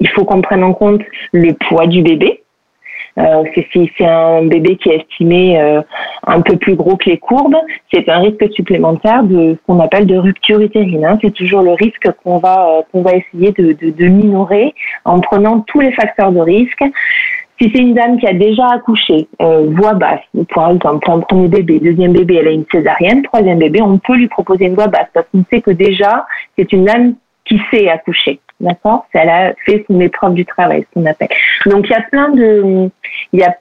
Il 0.00 0.08
faut 0.08 0.24
qu'on 0.24 0.42
prenne 0.42 0.62
en 0.62 0.72
compte 0.72 1.02
le 1.32 1.52
poids 1.54 1.86
du 1.86 2.02
bébé, 2.02 2.42
euh, 3.18 3.42
si 3.72 3.90
c'est 3.98 4.06
un 4.06 4.44
bébé 4.44 4.76
qui 4.76 4.90
est 4.90 4.96
estimé 4.96 5.60
euh, 5.60 5.82
un 6.28 6.40
peu 6.42 6.56
plus 6.56 6.76
gros 6.76 6.96
que 6.96 7.10
les 7.10 7.18
courbes, 7.18 7.56
c'est 7.92 8.08
un 8.08 8.20
risque 8.20 8.52
supplémentaire 8.52 9.22
de 9.24 9.54
ce 9.54 9.58
qu'on 9.66 9.80
appelle 9.80 10.06
de 10.06 10.16
rupture 10.16 10.60
utérine. 10.60 11.04
Hein. 11.04 11.18
C'est 11.20 11.34
toujours 11.34 11.62
le 11.62 11.72
risque 11.72 12.08
qu'on 12.22 12.38
va 12.38 12.68
euh, 12.68 12.82
qu'on 12.92 13.02
va 13.02 13.12
essayer 13.14 13.52
de, 13.52 13.72
de, 13.72 13.90
de 13.90 14.06
minorer 14.06 14.74
en 15.04 15.20
prenant 15.20 15.60
tous 15.60 15.80
les 15.80 15.92
facteurs 15.92 16.32
de 16.32 16.40
risque. 16.40 16.84
Si 17.60 17.72
c'est 17.74 17.80
une 17.80 17.94
dame 17.94 18.18
qui 18.18 18.26
a 18.26 18.34
déjà 18.34 18.66
accouché, 18.68 19.26
euh, 19.42 19.66
voix 19.70 19.94
basse, 19.94 20.20
par 20.54 20.70
exemple, 20.70 21.04
pour 21.04 21.14
un 21.14 21.20
premier 21.20 21.48
bébé, 21.48 21.80
deuxième 21.80 22.12
bébé, 22.12 22.36
elle 22.36 22.48
a 22.48 22.52
une 22.52 22.66
césarienne, 22.70 23.22
troisième 23.22 23.58
bébé, 23.58 23.82
on 23.82 23.98
peut 23.98 24.14
lui 24.14 24.28
proposer 24.28 24.66
une 24.66 24.76
voix 24.76 24.86
basse 24.86 25.08
parce 25.12 25.26
qu'on 25.32 25.44
sait 25.50 25.60
que 25.60 25.72
déjà, 25.72 26.24
c'est 26.56 26.72
une 26.72 26.84
dame 26.84 27.14
qui 27.44 27.60
sait 27.70 27.88
accoucher. 27.88 28.38
d'accord? 28.60 29.06
Elle 29.12 29.28
a 29.28 29.54
fait 29.66 29.84
son 29.88 30.00
épreuve 30.00 30.34
du 30.34 30.44
travail, 30.44 30.82
ce 30.82 31.00
qu'on 31.00 31.06
appelle. 31.06 31.28
Donc 31.66 31.86
il 31.88 31.92
y 31.92 31.94
a 31.94 32.02
plein 32.02 32.28
de, 32.30 32.90
il 33.32 33.40
y 33.40 33.42
a 33.42 33.56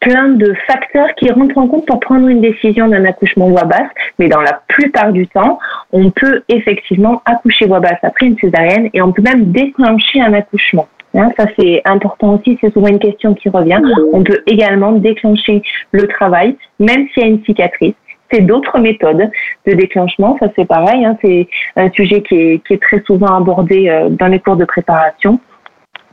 plein 0.00 0.28
de 0.28 0.54
facteurs 0.66 1.14
qui 1.16 1.30
rentrent 1.30 1.58
en 1.58 1.66
compte 1.66 1.86
pour 1.86 2.00
prendre 2.00 2.28
une 2.28 2.40
décision 2.40 2.88
d'un 2.88 3.04
accouchement 3.04 3.48
voix 3.48 3.64
basse, 3.64 3.90
mais 4.18 4.28
dans 4.28 4.40
la 4.40 4.60
plupart 4.68 5.12
du 5.12 5.26
temps, 5.26 5.58
on 5.92 6.10
peut 6.10 6.42
effectivement 6.48 7.22
accoucher 7.24 7.66
voix 7.66 7.80
basse 7.80 7.98
après 8.02 8.26
une 8.26 8.38
césarienne 8.38 8.90
et 8.94 9.02
on 9.02 9.12
peut 9.12 9.22
même 9.22 9.50
déclencher 9.50 10.20
un 10.20 10.32
accouchement. 10.34 10.88
Hein, 11.14 11.30
ça 11.38 11.46
c'est 11.58 11.80
important 11.84 12.34
aussi, 12.34 12.58
c'est 12.60 12.72
souvent 12.72 12.88
une 12.88 12.98
question 12.98 13.34
qui 13.34 13.48
revient. 13.48 13.80
On 14.12 14.22
peut 14.22 14.42
également 14.46 14.92
déclencher 14.92 15.62
le 15.90 16.06
travail, 16.06 16.56
même 16.78 17.08
s'il 17.08 17.22
y 17.22 17.26
a 17.26 17.28
une 17.28 17.42
cicatrice. 17.44 17.94
C'est 18.30 18.42
d'autres 18.42 18.78
méthodes 18.78 19.30
de 19.66 19.72
déclenchement, 19.72 20.36
ça 20.38 20.48
c'est 20.54 20.66
pareil, 20.66 21.06
hein, 21.06 21.16
c'est 21.22 21.48
un 21.76 21.90
sujet 21.90 22.22
qui 22.22 22.36
est, 22.36 22.82
très 22.82 23.02
souvent 23.04 23.34
abordé 23.34 23.88
euh, 23.88 24.10
dans 24.10 24.26
les 24.26 24.38
cours 24.38 24.56
de 24.56 24.66
préparation. 24.66 25.40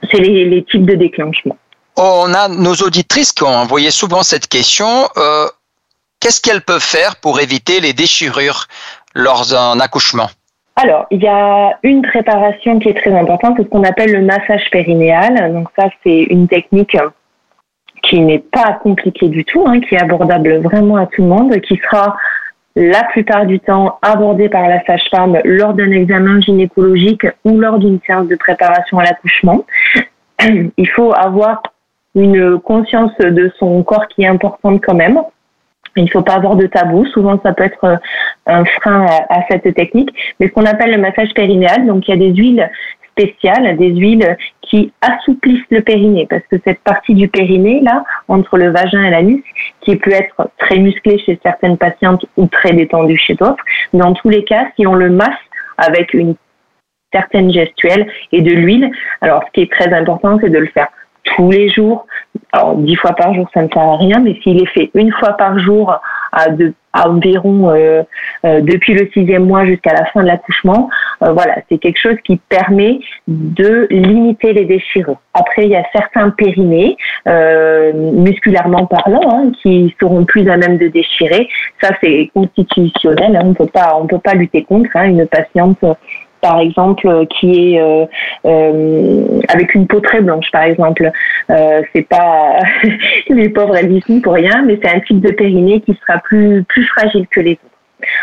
C'est 0.09 0.21
les 0.21 0.63
types 0.63 0.85
de 0.85 0.95
déclenchement. 0.95 1.57
On 1.97 2.33
a 2.33 2.47
nos 2.49 2.73
auditrices 2.75 3.31
qui 3.31 3.43
ont 3.43 3.55
envoyé 3.55 3.91
souvent 3.91 4.23
cette 4.23 4.47
question. 4.47 5.07
Euh, 5.17 5.47
Qu'est-ce 6.25 6.41
qu'elles 6.41 6.61
peuvent 6.61 6.81
faire 6.83 7.17
pour 7.17 7.39
éviter 7.39 7.79
les 7.79 7.93
déchirures 7.93 8.65
lors 9.13 9.45
d'un 9.45 9.79
accouchement? 9.79 10.27
Alors, 10.75 11.05
il 11.11 11.21
y 11.21 11.27
a 11.27 11.77
une 11.83 12.01
préparation 12.01 12.79
qui 12.79 12.89
est 12.89 12.99
très 12.99 13.15
importante, 13.15 13.53
c'est 13.57 13.63
ce 13.63 13.69
qu'on 13.69 13.83
appelle 13.83 14.11
le 14.11 14.23
massage 14.23 14.69
périnéal. 14.71 15.53
Donc 15.53 15.67
ça, 15.77 15.87
c'est 16.03 16.23
une 16.23 16.47
technique 16.47 16.97
qui 18.09 18.19
n'est 18.21 18.39
pas 18.39 18.73
compliquée 18.81 19.29
du 19.29 19.45
tout, 19.45 19.63
hein, 19.67 19.79
qui 19.81 19.93
est 19.93 20.01
abordable 20.01 20.57
vraiment 20.63 20.97
à 20.97 21.05
tout 21.05 21.21
le 21.21 21.27
monde, 21.27 21.61
qui 21.61 21.77
sera 21.77 22.17
la 22.75 23.03
plupart 23.03 23.45
du 23.45 23.59
temps 23.59 23.99
abordée 24.01 24.49
par 24.49 24.67
la 24.67 24.83
sage-femme 24.83 25.39
lors 25.45 25.75
d'un 25.75 25.91
examen 25.91 26.41
gynécologique 26.41 27.27
ou 27.45 27.59
lors 27.59 27.77
d'une 27.77 27.99
séance 28.05 28.27
de 28.27 28.35
préparation 28.35 28.97
à 28.97 29.03
l'accouchement. 29.03 29.63
Il 30.77 30.89
faut 30.89 31.13
avoir 31.15 31.61
une 32.15 32.59
conscience 32.59 33.11
de 33.19 33.51
son 33.59 33.83
corps 33.83 34.07
qui 34.07 34.23
est 34.23 34.27
importante 34.27 34.81
quand 34.83 34.95
même. 34.95 35.21
Il 35.97 36.05
ne 36.05 36.09
faut 36.09 36.21
pas 36.21 36.35
avoir 36.35 36.55
de 36.55 36.67
tabou. 36.67 37.05
Souvent, 37.07 37.39
ça 37.43 37.53
peut 37.53 37.63
être 37.63 37.83
euh, 37.83 37.95
un 38.47 38.65
frein 38.65 39.05
à, 39.29 39.41
cette 39.49 39.73
technique. 39.75 40.09
Mais 40.39 40.47
ce 40.47 40.51
qu'on 40.51 40.65
appelle 40.65 40.91
le 40.91 40.97
massage 40.97 41.33
périnéal, 41.33 41.85
donc 41.85 42.07
il 42.07 42.11
y 42.11 42.13
a 42.13 42.17
des 42.17 42.33
huiles 42.33 42.69
spéciales, 43.11 43.77
des 43.77 43.95
huiles 43.95 44.37
qui 44.61 44.91
assouplissent 44.99 45.63
le 45.69 45.81
périnée, 45.81 46.27
parce 46.29 46.43
que 46.51 46.57
cette 46.65 46.81
partie 46.81 47.13
du 47.13 47.29
périnée, 47.29 47.79
là, 47.81 48.03
entre 48.27 48.57
le 48.57 48.71
vagin 48.71 49.03
et 49.03 49.09
l'anus, 49.09 49.43
qui 49.81 49.95
peut 49.95 50.11
être 50.11 50.49
très 50.57 50.79
musclée 50.79 51.17
chez 51.19 51.39
certaines 51.41 51.77
patientes 51.77 52.25
ou 52.35 52.47
très 52.47 52.73
détendue 52.73 53.17
chez 53.17 53.35
d'autres, 53.35 53.63
dans 53.93 54.13
tous 54.13 54.27
les 54.27 54.43
cas, 54.43 54.67
si 54.75 54.85
on 54.85 54.95
le 54.95 55.09
masse 55.09 55.29
avec 55.77 56.13
une 56.13 56.35
certaine 57.13 57.53
gestuelle 57.53 58.07
et 58.33 58.41
de 58.41 58.51
l'huile, 58.51 58.91
alors 59.21 59.43
ce 59.45 59.51
qui 59.53 59.61
est 59.61 59.71
très 59.71 59.93
important, 59.93 60.37
c'est 60.41 60.49
de 60.49 60.57
le 60.57 60.67
faire 60.67 60.89
tous 61.35 61.51
les 61.51 61.69
jours. 61.69 62.05
Alors, 62.51 62.75
dix 62.75 62.95
fois 62.95 63.13
par 63.13 63.33
jour, 63.33 63.49
ça 63.53 63.61
ne 63.61 63.67
sert 63.67 63.81
à 63.81 63.97
rien, 63.97 64.19
mais 64.19 64.39
s'il 64.41 64.61
est 64.61 64.67
fait 64.67 64.91
une 64.93 65.11
fois 65.11 65.33
par 65.33 65.59
jour 65.59 65.91
à, 66.31 66.47
à 66.95 67.09
environ 67.09 67.69
euh, 67.69 68.03
euh, 68.45 68.61
depuis 68.61 68.93
le 68.93 69.09
sixième 69.13 69.45
mois 69.45 69.65
jusqu'à 69.65 69.93
la 69.93 70.05
fin 70.05 70.21
de 70.21 70.27
l'accouchement, 70.27 70.89
euh, 71.23 71.33
voilà, 71.33 71.57
c'est 71.69 71.77
quelque 71.77 71.99
chose 71.99 72.15
qui 72.23 72.37
permet 72.37 72.99
de 73.27 73.87
limiter 73.89 74.53
les 74.53 74.65
déchirures. 74.65 75.19
Après, 75.33 75.65
il 75.65 75.71
y 75.71 75.75
a 75.75 75.83
certains 75.93 76.29
périnées, 76.29 76.97
musculairement 77.93 78.85
parlant, 78.85 79.29
hein, 79.29 79.51
qui 79.61 79.93
seront 79.99 80.23
plus 80.23 80.47
à 80.49 80.55
même 80.57 80.77
de 80.77 80.87
déchirer. 80.87 81.49
Ça, 81.81 81.89
c'est 82.01 82.31
constitutionnel. 82.33 83.35
Hein, 83.35 83.41
on 83.43 83.53
peut 83.53 83.65
pas, 83.65 83.97
on 83.99 84.07
peut 84.07 84.19
pas 84.19 84.33
lutter 84.33 84.63
contre. 84.63 84.89
Hein, 84.95 85.05
une 85.05 85.27
patiente 85.27 85.83
par 86.45 86.59
exemple, 86.59 87.07
euh, 87.07 87.25
qui 87.25 87.73
est 87.73 87.81
euh, 87.81 88.05
euh, 88.45 89.41
avec 89.47 89.73
une 89.73 89.87
peau 89.87 89.99
très 89.99 90.21
blanche, 90.21 90.45
par 90.51 90.61
exemple. 90.61 91.11
c'est 91.47 92.07
pas 92.07 92.59
les 93.29 93.49
pauvres 93.49 93.75
elles 93.75 94.21
pour 94.21 94.33
rien, 94.33 94.61
mais 94.63 94.77
c'est 94.81 94.89
un 94.95 94.99
type 94.99 95.21
de 95.21 95.31
périnée 95.31 95.81
qui 95.81 95.97
sera 96.01 96.19
plus 96.19 96.63
plus 96.63 96.85
fragile 96.85 97.25
que 97.31 97.39
les 97.39 97.53
autres. 97.53 97.71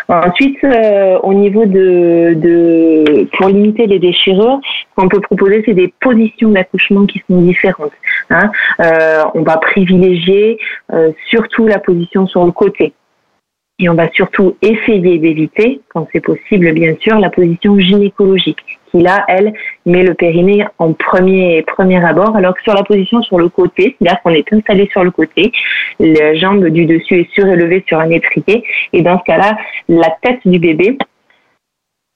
Ensuite, 0.08 0.64
au 1.22 1.34
niveau 1.34 1.64
de, 1.64 2.34
de, 2.36 3.26
pour 3.36 3.48
limiter 3.48 3.86
les 3.86 3.98
déchirures, 3.98 4.60
ce 4.62 4.94
qu'on 4.94 5.08
peut 5.08 5.20
proposer, 5.20 5.62
c'est 5.64 5.74
des 5.74 5.92
positions 6.00 6.50
d'accouchement 6.50 7.06
qui 7.06 7.20
sont 7.28 7.40
différentes. 7.40 7.96
Hein. 8.30 8.50
on 9.34 9.42
va 9.42 9.56
privilégier 9.56 10.58
surtout 11.26 11.66
la 11.66 11.78
position 11.78 12.26
sur 12.28 12.44
le 12.44 12.52
côté. 12.52 12.92
Et 13.82 13.88
on 13.88 13.94
va 13.94 14.08
surtout 14.12 14.56
essayer 14.62 15.18
d'éviter, 15.18 15.80
quand 15.88 16.06
c'est 16.12 16.20
possible 16.20 16.72
bien 16.72 16.94
sûr, 17.00 17.18
la 17.18 17.30
position 17.30 17.80
gynécologique, 17.80 18.60
qui 18.92 19.02
là, 19.02 19.24
elle, 19.26 19.52
met 19.86 20.04
le 20.04 20.14
périnée 20.14 20.64
en 20.78 20.92
premier, 20.92 21.62
premier 21.62 22.04
abord, 22.04 22.36
alors 22.36 22.54
que 22.54 22.62
sur 22.62 22.74
la 22.74 22.84
position 22.84 23.22
sur 23.22 23.38
le 23.38 23.48
côté, 23.48 23.96
c'est-à-dire 23.98 24.22
qu'on 24.22 24.30
est 24.30 24.52
installé 24.52 24.88
sur 24.92 25.02
le 25.02 25.10
côté, 25.10 25.50
la 25.98 26.32
jambe 26.36 26.64
du 26.68 26.86
dessus 26.86 27.22
est 27.22 27.34
surélevée 27.34 27.82
sur 27.88 27.98
un 27.98 28.10
étrier, 28.10 28.62
et 28.92 29.02
dans 29.02 29.18
ce 29.18 29.24
cas-là, 29.24 29.56
la 29.88 30.16
tête 30.22 30.38
du 30.44 30.60
bébé 30.60 30.96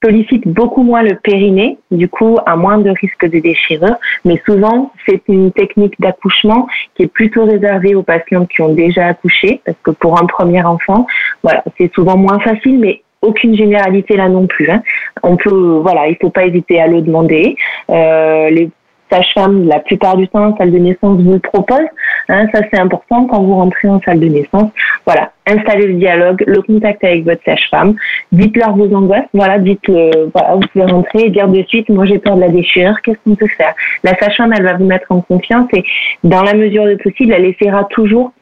sollicite 0.03 0.47
beaucoup 0.47 0.83
moins 0.83 1.01
le 1.01 1.15
périnée, 1.15 1.77
du 1.91 2.07
coup 2.07 2.37
à 2.45 2.55
moins 2.55 2.77
de 2.77 2.89
risque 2.89 3.25
de 3.25 3.39
déchirure, 3.39 3.95
mais 4.25 4.41
souvent 4.45 4.91
c'est 5.07 5.21
une 5.27 5.51
technique 5.51 5.99
d'accouchement 5.99 6.67
qui 6.95 7.03
est 7.03 7.07
plutôt 7.07 7.45
réservée 7.45 7.95
aux 7.95 8.03
patientes 8.03 8.49
qui 8.49 8.61
ont 8.61 8.73
déjà 8.73 9.07
accouché, 9.07 9.61
parce 9.65 9.77
que 9.83 9.91
pour 9.91 10.21
un 10.21 10.25
premier 10.25 10.63
enfant, 10.63 11.07
voilà, 11.43 11.63
c'est 11.77 11.91
souvent 11.93 12.17
moins 12.17 12.39
facile, 12.39 12.79
mais 12.79 13.01
aucune 13.21 13.55
généralité 13.55 14.15
là 14.15 14.29
non 14.29 14.47
plus. 14.47 14.69
Hein. 14.69 14.81
On 15.23 15.37
peut, 15.37 15.79
voilà, 15.81 16.07
il 16.07 16.17
faut 16.21 16.29
pas 16.29 16.45
hésiter 16.45 16.79
à 16.79 16.87
le 16.87 17.01
demander. 17.01 17.55
Euh, 17.89 18.49
les 18.49 18.69
sage-femme, 19.11 19.67
la 19.67 19.79
plupart 19.79 20.17
du 20.17 20.27
temps, 20.27 20.55
salle 20.57 20.71
de 20.71 20.77
naissance 20.77 21.21
vous 21.21 21.33
le 21.33 21.39
propose. 21.39 21.85
Hein, 22.29 22.47
ça, 22.53 22.61
c'est 22.71 22.79
important 22.79 23.25
quand 23.25 23.41
vous 23.41 23.55
rentrez 23.55 23.87
en 23.87 24.01
salle 24.01 24.19
de 24.19 24.27
naissance. 24.27 24.71
Voilà, 25.05 25.31
installez 25.45 25.87
le 25.87 25.93
dialogue, 25.93 26.43
le 26.45 26.61
contact 26.61 27.03
avec 27.03 27.23
votre 27.23 27.41
sage-femme. 27.43 27.95
Dites-leur 28.31 28.75
vos 28.75 28.93
angoisses. 28.93 29.29
Voilà, 29.33 29.59
dites-le. 29.59 30.29
Voilà, 30.33 30.55
vous 30.55 30.67
pouvez 30.73 30.85
rentrer 30.85 31.19
et 31.25 31.29
dire 31.29 31.47
de 31.47 31.63
suite, 31.63 31.89
moi, 31.89 32.05
j'ai 32.05 32.19
peur 32.19 32.35
de 32.35 32.41
la 32.41 32.49
déchirure. 32.49 33.01
Qu'est-ce 33.01 33.19
qu'on 33.25 33.35
peut 33.35 33.47
faire? 33.47 33.73
La 34.03 34.17
sage-femme, 34.17 34.53
elle 34.53 34.63
va 34.63 34.73
vous 34.73 34.85
mettre 34.85 35.11
en 35.11 35.21
confiance 35.21 35.67
et, 35.73 35.83
dans 36.23 36.43
la 36.43 36.53
mesure 36.53 36.85
du 36.85 36.97
possible, 36.97 37.33
elle 37.33 37.45
essaiera 37.45 37.85
toujours 37.85 38.33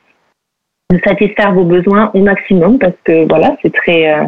de 0.92 1.00
satisfaire 1.04 1.54
vos 1.54 1.64
besoins 1.64 2.12
au 2.14 2.20
maximum 2.20 2.78
parce 2.78 2.94
que 3.04 3.28
voilà, 3.28 3.56
c'est 3.62 3.74
très, 3.74 4.14
euh, 4.14 4.24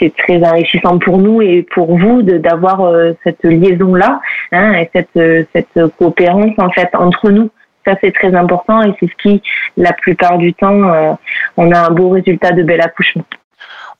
c'est 0.00 0.14
très 0.16 0.42
enrichissant 0.42 0.98
pour 0.98 1.18
nous 1.18 1.42
et 1.42 1.62
pour 1.74 1.96
vous 1.98 2.22
d'avoir 2.22 2.80
euh, 2.80 3.12
cette 3.22 3.44
liaison 3.44 3.94
là 3.94 4.20
hein, 4.50 4.72
et 4.72 4.90
cette 4.94 5.16
euh, 5.16 5.44
cette 5.54 5.78
coopérance 5.98 6.54
en 6.58 6.70
fait 6.70 6.88
entre 6.94 7.30
nous. 7.30 7.50
Ça 7.86 7.94
c'est 8.00 8.12
très 8.12 8.34
important 8.34 8.82
et 8.82 8.94
c'est 8.98 9.06
ce 9.06 9.22
qui 9.22 9.42
la 9.76 9.92
plupart 9.92 10.38
du 10.38 10.54
temps 10.54 10.82
euh, 10.84 11.12
on 11.56 11.70
a 11.70 11.78
un 11.78 11.90
beau 11.90 12.10
résultat 12.10 12.52
de 12.52 12.62
bel 12.62 12.80
accouchement. 12.80 13.24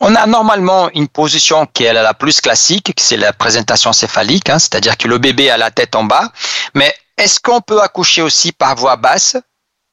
On 0.01 0.15
a 0.15 0.27
normalement 0.27 0.89
une 0.95 1.09
position 1.09 1.67
qui 1.67 1.85
est 1.85 1.93
la 1.93 2.15
plus 2.15 2.41
classique, 2.41 2.91
c'est 2.97 3.19
la 3.19 3.35
présentation 3.35 3.93
céphalique, 3.93 4.49
hein, 4.49 4.59
c'est-à-dire 4.59 4.97
que 4.97 5.07
le 5.07 5.19
bébé 5.19 5.51
a 5.51 5.59
la 5.59 5.71
tête 5.71 5.95
en 5.95 6.05
bas. 6.05 6.33
Mais 6.75 6.91
est-ce 7.19 7.39
qu'on 7.39 7.61
peut 7.61 7.83
accoucher 7.83 8.23
aussi 8.23 8.53
par 8.53 8.77
voie 8.77 8.97
basse? 8.97 9.37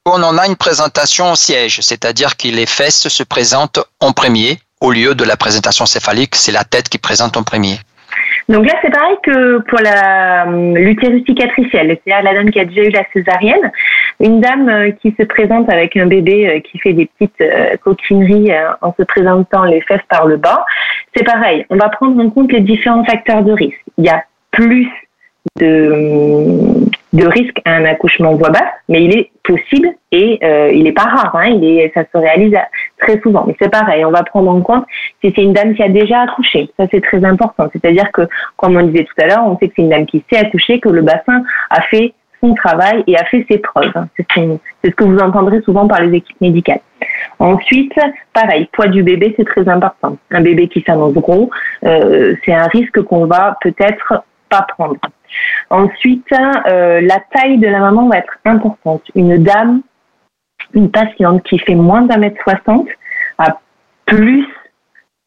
On 0.06 0.24
en 0.24 0.38
a 0.38 0.48
une 0.48 0.56
présentation 0.56 1.34
au 1.34 1.36
siège, 1.36 1.82
c'est-à-dire 1.82 2.38
que 2.38 2.48
les 2.48 2.66
fesses 2.66 3.10
se 3.10 3.24
présentent 3.24 3.80
en 4.00 4.14
premier 4.14 4.62
au 4.82 4.92
lieu 4.92 5.16
de 5.16 5.24
la 5.24 5.38
présentation 5.38 5.86
céphalique, 5.86 6.36
c'est 6.36 6.52
la 6.52 6.64
tête 6.64 6.90
qui 6.90 6.98
présente 6.98 7.38
en 7.38 7.44
premier. 7.44 7.78
Donc 8.50 8.66
là, 8.66 8.74
c'est 8.82 8.92
pareil 8.92 9.18
que 9.24 9.60
pour 9.60 9.80
euh, 9.80 10.74
l'utérus 10.76 11.24
cicatriciel, 11.26 11.98
c'est-à-dire 12.06 12.24
la 12.24 12.34
dame 12.34 12.50
qui 12.50 12.60
a 12.60 12.66
déjà 12.66 12.84
eu 12.84 12.90
la 12.90 13.04
césarienne, 13.12 13.72
une 14.22 14.40
dame 14.40 14.70
euh, 14.70 14.92
qui 15.02 15.14
se 15.20 15.24
présente 15.24 15.70
avec 15.70 15.98
un 15.98 16.06
bébé 16.06 16.48
euh, 16.48 16.60
qui 16.62 16.80
fait 16.80 16.94
des 16.94 17.10
petites 17.18 17.44
coquineries 17.82 18.52
en 18.82 18.94
se 18.98 19.04
présentant 19.04 19.66
les 19.66 19.82
fesses 19.82 20.02
par 20.10 20.26
le 20.28 20.38
bas, 20.38 20.66
c'est 21.16 21.26
pareil. 21.26 21.66
On 21.70 21.76
va 21.76 21.90
prendre 21.90 22.24
en 22.24 22.30
compte 22.30 22.52
les 22.54 22.62
différents 22.62 23.04
facteurs 23.04 23.44
de 23.44 23.52
risque. 23.52 23.84
Il 23.98 24.06
y 24.06 24.10
a 24.10 24.24
plus 24.52 24.88
de, 25.60 26.77
de 27.18 27.28
risque 27.28 27.60
à 27.66 27.74
un 27.76 27.86
accouchement 27.86 28.36
voix 28.36 28.50
basse, 28.50 28.74
mais 28.90 29.04
il 29.04 29.18
est 29.18 29.32
possible 29.44 29.90
et 30.12 30.40
euh, 30.44 30.72
il 30.72 30.84
n'est 30.84 30.92
pas 30.92 31.04
rare. 31.04 31.36
Hein, 31.36 31.48
il 31.48 31.64
est, 31.64 31.92
ça 31.94 32.04
se 32.04 32.18
réalise 32.18 32.56
très 33.00 33.20
souvent. 33.22 33.44
Mais 33.48 33.56
c'est 33.60 33.72
pareil, 33.72 34.06
on 34.06 34.12
va 34.12 34.24
prendre 34.24 34.52
en 34.52 34.62
compte 34.62 34.86
si 35.22 35.34
c'est 35.36 35.42
une 35.42 35.54
dame 35.54 35.74
qui 35.74 35.82
a 35.82 35.90
déjà 35.90 36.22
accouché. 36.22 36.70
Ça, 36.78 36.86
c'est 36.92 37.02
très 37.02 37.24
important. 37.26 37.70
C'est-à-dire 37.74 38.12
que, 38.12 38.22
comme 38.56 38.78
on 38.78 38.84
disait 38.84 39.06
tout 39.06 39.22
à 39.22 39.26
l'heure, 39.26 39.44
on 39.46 39.58
sait 39.58 39.68
que 39.68 39.74
c'est 39.76 39.82
une 39.82 39.90
dame 39.90 40.06
qui 40.06 40.24
sait 40.32 40.38
accoucher, 40.38 40.80
que 40.80 40.90
le 40.90 41.02
bassin 41.02 41.44
a 41.72 41.82
fait 41.82 42.14
son 42.40 42.54
travail 42.54 43.04
et 43.08 43.18
a 43.18 43.26
fait 43.26 43.46
ses 43.50 43.58
preuves. 43.58 43.92
C'est 44.16 44.28
ce, 44.36 44.90
que 44.92 45.04
vous 45.04 45.18
entendrez 45.18 45.62
souvent 45.62 45.88
par 45.88 46.02
les 46.04 46.18
équipes 46.18 46.40
médicales. 46.40 46.82
Ensuite, 47.40 47.94
pareil, 48.32 48.70
poids 48.74 48.88
du 48.88 49.02
bébé, 49.02 49.34
c'est 49.38 49.46
très 49.46 49.68
important. 49.68 50.18
Un 50.30 50.42
bébé 50.42 50.68
qui 50.68 50.84
s'annonce 50.86 51.14
gros, 51.14 51.50
euh, 51.84 52.36
c'est 52.46 52.54
un 52.54 52.68
risque 52.68 53.02
qu'on 53.02 53.26
va 53.26 53.58
peut-être 53.62 54.24
pas 54.50 54.68
prendre. 54.78 54.98
Ensuite, 55.70 56.32
euh, 56.32 57.02
la 57.02 57.20
taille 57.32 57.58
de 57.58 57.68
la 57.68 57.80
maman 57.80 58.08
va 58.08 58.18
être 58.18 58.38
importante. 58.46 59.04
Une 59.16 59.44
dame, 59.44 59.82
une 60.74 60.92
patiente 60.92 61.44
qui 61.44 61.60
fait 61.60 61.76
moins 61.76 62.04
d'un 62.04 62.18
mètre 62.18 62.42
soixante 62.44 62.88
a 63.38 63.60
plus 64.06 64.46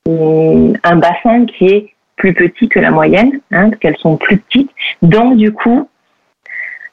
un 0.07 0.97
bassin 0.97 1.45
qui 1.47 1.67
est 1.67 1.95
plus 2.17 2.35
petits 2.35 2.69
que 2.69 2.81
la 2.81 2.91
moyenne, 2.91 3.41
hein, 3.51 3.71
qu'elles 3.71 3.97
sont 3.99 4.17
plus 4.17 4.39
petites. 4.39 4.71
Donc, 5.03 5.37
du 5.37 5.53
coup, 5.53 5.89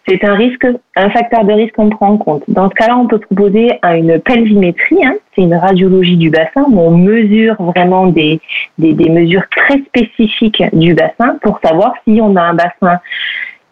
c'est 0.08 0.24
un 0.24 0.36
risque, 0.36 0.66
un 0.96 1.10
facteur 1.10 1.44
de 1.44 1.54
risque 1.54 1.76
qu'on 1.76 1.90
prend 1.90 2.10
en 2.10 2.18
compte. 2.18 2.44
Dans 2.48 2.70
ce 2.70 2.76
cas-là, 2.76 2.98
on 2.98 3.08
peut 3.08 3.20
proposer 3.20 3.80
une 3.84 4.20
pelvimétrie, 4.20 5.06
hein, 5.06 5.16
c'est 5.36 5.42
une 5.42 5.56
radiologie 5.56 6.18
du 6.18 6.30
bassin 6.30 6.64
où 6.70 6.80
on 6.80 6.98
mesure 6.98 7.56
vraiment 7.60 8.08
des, 8.08 8.40
des, 8.78 8.94
des, 8.94 9.10
mesures 9.10 9.44
très 9.50 9.80
spécifiques 9.80 10.64
du 10.74 10.94
bassin 10.94 11.38
pour 11.42 11.60
savoir 11.64 11.94
si 12.08 12.20
on 12.22 12.36
a 12.36 12.42
un 12.42 12.54
bassin 12.54 13.00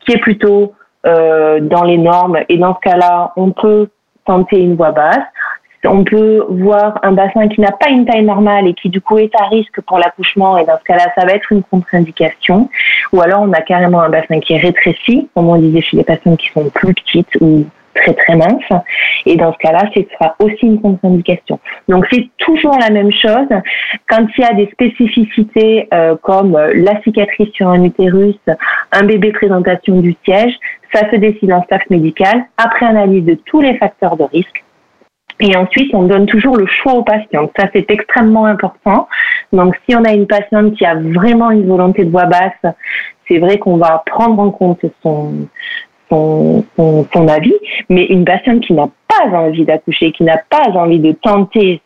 qui 0.01 0.13
est 0.13 0.20
plutôt 0.20 0.74
euh, 1.06 1.60
dans 1.62 1.84
les 1.84 1.98
normes 1.98 2.39
et 2.50 2.58
dans 2.58 2.75
ce 2.75 2.80
cas-là, 2.82 3.32
on 3.38 3.51
peut 3.51 3.88
tenter 4.25 4.60
une 4.60 4.75
voie 4.75 4.92
basse 4.92 5.20
on 5.88 6.04
peut 6.04 6.46
voir 6.50 7.00
un 7.04 7.12
bassin 7.12 7.48
qui 7.48 7.62
n'a 7.62 7.72
pas 7.72 7.89
une 7.89 8.06
taille 8.06 8.24
normale 8.24 8.68
et 8.68 8.74
qui 8.74 8.89
du 8.89 9.01
coup 9.01 9.18
est 9.18 9.34
à 9.36 9.46
risque 9.46 9.82
pour 9.82 9.98
l'accouchement 9.98 10.58
et 10.58 10.65
dans 10.65 10.77
ce 10.77 10.84
cas-là, 10.84 11.12
ça 11.18 11.25
va 11.25 11.34
être 11.34 11.51
une 11.51 11.63
contre-indication. 11.63 12.70
Ou 13.13 13.22
alors 13.22 13.42
on 13.42 13.51
a 13.54 13.62
carrément 13.62 14.01
un 14.01 14.10
bassin 14.10 14.39
qui 14.39 14.54
est 14.54 14.60
rétréci, 14.60 15.30
comme 15.34 15.50
on 15.50 15.58
disait 15.58 15.82
chez 15.82 15.98
les 15.98 16.04
personnes 16.04 16.38
qui 16.38 16.50
sont 16.50 16.70
plus 16.70 16.94
petites 16.94 17.36
ou 17.42 17.65
très 17.96 18.13
très 18.13 18.36
minces. 18.36 18.84
Et 19.25 19.36
dans 19.38 19.54
ce 19.54 19.58
cas-là, 19.60 19.89
ce 19.96 20.01
sera 20.13 20.36
aussi 20.39 20.65
une 20.65 20.82
contre-indication. 20.82 21.60
Donc 21.88 22.06
c'est 22.12 22.27
toujours 22.38 22.77
la 22.77 22.89
même 22.89 23.12
chose. 23.12 23.48
Quand 24.10 24.27
il 24.38 24.42
y 24.42 24.44
a 24.44 24.54
des 24.54 24.70
spécificités 24.72 25.88
euh, 25.94 26.15
comme 26.22 26.58
la 26.58 27.01
cicatrice 27.01 27.50
sur 27.54 27.70
un 27.70 27.84
utérus, 27.84 28.36
un 28.92 29.04
bébé 29.04 29.32
présentation 29.32 30.01
du 30.01 30.15
siège, 30.25 30.54
ça 30.94 31.10
se 31.10 31.15
décide 31.15 31.51
en 31.54 31.63
staff 31.63 31.82
médical 31.89 32.46
après 32.58 32.86
analyse 32.86 33.24
de 33.24 33.36
tous 33.46 33.62
les 33.62 33.77
facteurs 33.77 34.18
de 34.18 34.24
risque 34.24 34.64
et 35.39 35.56
ensuite, 35.56 35.94
on 35.94 36.04
donne 36.04 36.25
toujours 36.25 36.56
le 36.58 36.65
choix 36.65 36.94
aux 36.94 37.04
patients. 37.04 37.50
Ça, 37.58 37.68
c'est 37.74 37.89
extrêmement 37.92 38.46
important. 38.46 39.08
Donc, 39.51 39.75
si 39.88 39.96
on 39.96 40.04
a 40.06 40.13
une 40.13 40.27
patiente 40.27 40.75
qui 40.75 40.86
a 40.86 40.96
vraiment 40.96 41.51
une 41.51 41.68
volonté 41.68 42.06
de 42.06 42.12
voix 42.12 42.25
basse, 42.25 42.74
c'est 43.27 43.39
vrai 43.39 43.58
qu'on 43.58 43.77
va 43.77 44.04
prendre 44.06 44.39
en 44.39 44.51
compte 44.51 44.80
son, 45.04 45.48
son, 46.10 46.63
son, 46.77 47.08
son, 47.12 47.27
avis. 47.27 47.56
Mais 47.89 48.06
une 48.06 48.24
patiente 48.24 48.62
qui 48.62 48.74
n'a 48.74 48.88
pas 49.08 49.38
envie 49.38 49.65
d'accoucher, 49.65 50.12
qui 50.13 50.24
n'a 50.24 50.38
pas 50.38 50.70
envie 50.74 51.00
de 51.00 51.12
tenter 51.12 51.82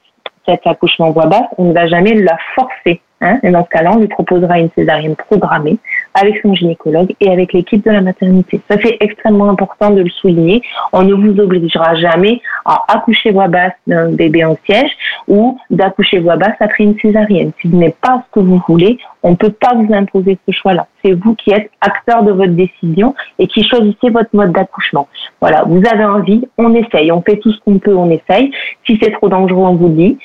cet 0.48 0.68
accouchement 0.68 1.12
voix 1.12 1.26
basse, 1.26 1.48
on 1.58 1.66
ne 1.66 1.74
va 1.74 1.88
jamais 1.88 2.14
la 2.14 2.38
forcer. 2.56 3.02
Hein 3.22 3.40
et 3.44 3.52
dans 3.52 3.66
ce 3.66 3.70
cas-là, 3.70 3.92
on 3.94 4.00
lui 4.00 4.08
proposera 4.08 4.60
une 4.60 4.70
césarienne 4.78 5.16
programmée 5.16 5.78
avec 6.14 6.40
son 6.42 6.54
gynécologue 6.54 7.14
et 7.20 7.30
avec 7.30 7.52
l'équipe 7.54 7.84
de 7.84 7.92
la 7.92 8.02
maternité. 8.02 8.62
Ça, 8.70 8.78
c'est 8.82 8.98
extrêmement 9.02 9.50
important 9.50 9.92
de 9.92 10.02
le 10.02 10.10
souligner. 10.10 10.62
On 10.94 11.04
ne 11.04 11.14
vous 11.14 11.40
obligera 11.40 11.96
jamais 11.96 12.42
à 12.66 12.86
accoucher 12.88 13.32
voix 13.32 13.50
basse 13.50 13.74
d'un 13.88 14.12
bébé 14.12 14.46
en 14.46 14.56
siège 14.66 14.92
ou 15.28 15.58
d'accoucher 15.70 16.20
voix 16.20 16.38
basse 16.38 16.56
après 16.62 16.86
une 16.86 16.98
césarienne. 17.00 17.52
Si 17.62 17.70
ce 17.70 17.76
n'est 17.76 17.96
pas 18.02 18.24
ce 18.26 18.40
que 18.40 18.46
vous 18.46 18.62
voulez, 18.68 18.98
on 19.22 19.32
ne 19.32 19.36
peut 19.36 19.52
pas 19.52 19.74
vous 19.76 19.94
imposer 19.94 20.38
ce 20.48 20.54
choix-là. 20.54 20.88
C'est 21.04 21.14
vous 21.14 21.36
qui 21.36 21.52
êtes 21.52 21.70
acteur 21.82 22.24
de 22.24 22.32
votre 22.32 22.54
décision 22.54 23.16
et 23.38 23.48
qui 23.48 23.64
choisissez 23.64 24.10
votre 24.10 24.30
mode 24.34 24.54
d'accouchement. 24.54 25.08
Voilà, 25.42 25.64
vous 25.68 25.82
avez 25.92 26.06
envie, 26.06 26.48
on 26.58 26.74
essaye, 26.74 27.12
on 27.12 27.22
fait 27.22 27.38
tout 27.38 27.52
ce 27.52 27.60
qu'on 27.66 27.80
peut, 27.80 27.96
on 27.96 28.10
essaye. 28.10 28.52
Si 28.86 28.98
c'est 29.02 29.12
trop 29.12 29.28
dangereux, 29.28 29.66
on 29.66 29.76
vous 29.76 29.90
dit. 29.90 30.18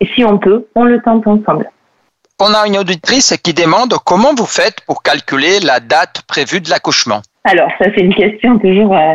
Et 0.00 0.06
si 0.14 0.24
on 0.24 0.38
peut, 0.38 0.66
on 0.74 0.84
le 0.84 1.00
tente 1.00 1.26
ensemble 1.26 1.70
on 2.40 2.54
a 2.54 2.66
une 2.66 2.78
auditrice 2.78 3.36
qui 3.42 3.52
demande 3.52 3.94
comment 4.04 4.34
vous 4.34 4.46
faites 4.46 4.80
pour 4.86 5.02
calculer 5.02 5.58
la 5.60 5.80
date 5.80 6.22
prévue 6.28 6.60
de 6.60 6.70
l'accouchement. 6.70 7.20
Alors, 7.44 7.70
ça, 7.78 7.86
c'est 7.94 8.02
une 8.02 8.14
question 8.14 8.58
toujours 8.58 8.96
euh, 8.96 9.14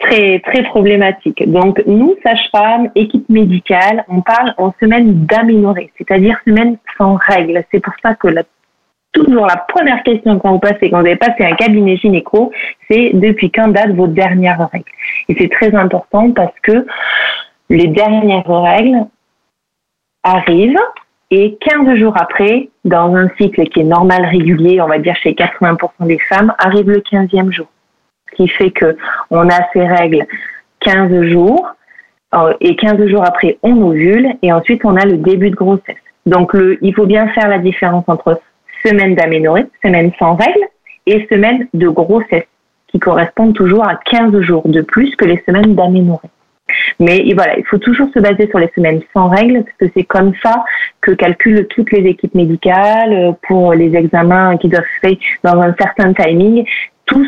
très, 0.00 0.40
très 0.40 0.62
problématique. 0.64 1.48
Donc, 1.50 1.80
nous, 1.86 2.16
sages-femmes, 2.24 2.90
équipe 2.94 3.28
médicale, 3.28 4.04
on 4.08 4.20
parle 4.20 4.54
en 4.56 4.72
semaine 4.80 5.26
d'aménorrhée, 5.26 5.92
c'est-à-dire 5.98 6.38
semaine 6.44 6.78
sans 6.98 7.16
règles. 7.16 7.62
C'est 7.70 7.80
pour 7.80 7.92
ça 8.02 8.14
que 8.14 8.28
toujours 9.12 9.46
la 9.46 9.56
première 9.56 10.02
question 10.02 10.38
quand 10.38 10.52
vous 10.52 10.58
passez, 10.58 10.90
quand 10.90 11.00
vous 11.00 11.06
avez 11.06 11.16
passé 11.16 11.44
un 11.44 11.54
cabinet 11.54 11.96
gynéco, 11.96 12.50
c'est 12.90 13.10
depuis 13.14 13.50
quand 13.50 13.68
date 13.68 13.90
vos 13.90 14.06
dernières 14.06 14.68
règles. 14.70 14.90
Et 15.28 15.36
c'est 15.38 15.50
très 15.50 15.74
important 15.74 16.32
parce 16.32 16.54
que 16.62 16.86
les 17.68 17.88
dernières 17.88 18.46
règles 18.46 19.06
arrivent 20.22 20.78
et 21.30 21.56
15 21.60 21.96
jours 21.96 22.14
après, 22.16 22.68
dans 22.84 23.14
un 23.14 23.28
cycle 23.36 23.64
qui 23.64 23.80
est 23.80 23.84
normal, 23.84 24.24
régulier, 24.26 24.80
on 24.80 24.86
va 24.86 24.98
dire 24.98 25.16
chez 25.16 25.32
80% 25.32 26.06
des 26.06 26.18
femmes, 26.18 26.52
arrive 26.58 26.88
le 26.88 27.00
15e 27.00 27.50
jour. 27.50 27.66
Ce 28.30 28.36
qui 28.36 28.48
fait 28.48 28.70
que 28.70 28.96
on 29.30 29.48
a 29.48 29.68
ces 29.72 29.86
règles 29.86 30.24
15 30.80 31.22
jours, 31.22 31.74
euh, 32.34 32.52
et 32.60 32.76
15 32.76 33.06
jours 33.06 33.24
après, 33.24 33.58
on 33.62 33.82
ovule, 33.82 34.28
et 34.42 34.52
ensuite 34.52 34.84
on 34.84 34.96
a 34.96 35.04
le 35.04 35.16
début 35.16 35.50
de 35.50 35.56
grossesse. 35.56 35.96
Donc 36.26 36.52
le, 36.54 36.78
il 36.84 36.94
faut 36.94 37.06
bien 37.06 37.28
faire 37.28 37.48
la 37.48 37.58
différence 37.58 38.04
entre 38.08 38.40
semaine 38.84 39.14
d'aménorrhée, 39.14 39.66
semaine 39.82 40.12
sans 40.18 40.34
règles, 40.34 40.66
et 41.06 41.26
semaine 41.30 41.68
de 41.74 41.88
grossesse, 41.88 42.46
qui 42.88 42.98
correspondent 42.98 43.54
toujours 43.54 43.86
à 43.86 43.96
15 43.96 44.40
jours 44.40 44.68
de 44.68 44.80
plus 44.80 45.14
que 45.16 45.24
les 45.24 45.42
semaines 45.46 45.74
d'aménorrhée. 45.74 46.30
Mais 46.98 47.32
voilà, 47.34 47.58
il 47.58 47.64
faut 47.64 47.78
toujours 47.78 48.08
se 48.12 48.18
baser 48.18 48.48
sur 48.48 48.58
les 48.58 48.70
semaines 48.74 49.00
sans 49.12 49.28
règles, 49.28 49.64
parce 49.64 49.76
que 49.78 49.86
c'est 49.96 50.04
comme 50.04 50.32
ça 50.42 50.64
que 51.00 51.12
calculent 51.12 51.66
toutes 51.68 51.92
les 51.92 52.08
équipes 52.08 52.34
médicales 52.34 53.12
euh, 53.12 53.32
pour 53.46 53.72
les 53.74 53.94
examens 53.94 54.56
qui 54.56 54.68
doivent 54.68 54.84
se 54.96 55.08
faire 55.08 55.16
dans 55.44 55.60
un 55.60 55.74
certain 55.78 56.12
timing. 56.12 56.66
Tout 57.04 57.26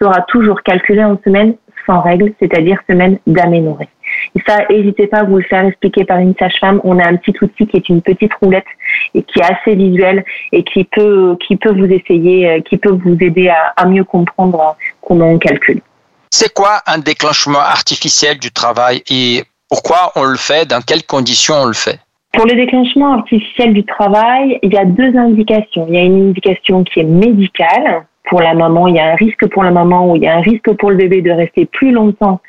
sera 0.00 0.22
toujours 0.22 0.62
calculé 0.62 1.04
en 1.04 1.18
semaines 1.24 1.54
sans 1.86 2.00
règles, 2.00 2.32
c'est-à-dire 2.40 2.78
semaine 2.88 3.18
d'aménorrhée. 3.26 3.88
Et 4.34 4.40
ça, 4.46 4.58
n'hésitez 4.68 5.06
pas 5.06 5.18
à 5.18 5.24
vous 5.24 5.36
le 5.36 5.42
faire 5.44 5.64
expliquer 5.64 6.04
par 6.04 6.18
une 6.18 6.34
sage-femme. 6.34 6.80
On 6.84 6.98
a 6.98 7.06
un 7.06 7.16
petit 7.16 7.34
outil 7.42 7.66
qui 7.66 7.76
est 7.76 7.88
une 7.88 8.02
petite 8.02 8.34
roulette 8.34 8.66
et 9.14 9.22
qui 9.22 9.38
est 9.38 9.44
assez 9.44 9.74
visuel 9.74 10.24
et 10.52 10.64
qui 10.64 10.84
peut, 10.84 11.36
qui 11.46 11.56
peut 11.56 11.72
vous 11.72 11.86
essayer, 11.86 12.50
euh, 12.50 12.60
qui 12.60 12.76
peut 12.76 12.90
vous 12.90 13.16
aider 13.20 13.48
à, 13.48 13.72
à 13.76 13.86
mieux 13.86 14.04
comprendre 14.04 14.76
comment 15.00 15.30
on 15.30 15.38
calcule. 15.38 15.80
C'est 16.30 16.54
quoi 16.54 16.80
un 16.86 16.98
déclenchement 16.98 17.58
artificiel 17.58 18.38
du 18.38 18.52
travail 18.52 19.02
et 19.10 19.42
pourquoi 19.68 20.12
on 20.16 20.24
le 20.24 20.36
fait, 20.36 20.68
dans 20.68 20.80
quelles 20.80 21.04
conditions 21.04 21.54
on 21.62 21.66
le 21.66 21.72
fait? 21.72 21.98
Pour 22.32 22.46
le 22.46 22.54
déclenchement 22.54 23.14
artificiel 23.14 23.74
du 23.74 23.84
travail, 23.84 24.58
il 24.62 24.72
y 24.72 24.78
a 24.78 24.84
deux 24.84 25.16
indications. 25.16 25.86
Il 25.88 25.94
y 25.94 25.98
a 25.98 26.02
une 26.02 26.30
indication 26.30 26.84
qui 26.84 27.00
est 27.00 27.04
médicale. 27.04 28.06
Pour 28.28 28.40
la 28.40 28.54
maman, 28.54 28.86
il 28.86 28.94
y 28.94 29.00
a 29.00 29.12
un 29.12 29.14
risque 29.16 29.46
pour 29.48 29.64
la 29.64 29.72
maman 29.72 30.10
ou 30.10 30.16
il 30.16 30.22
y 30.22 30.28
a 30.28 30.36
un 30.36 30.40
risque 30.40 30.72
pour 30.74 30.90
le 30.90 30.96
bébé 30.96 31.20
de 31.20 31.32
rester 31.32 31.66
plus 31.66 31.90
longtemps 31.90 32.40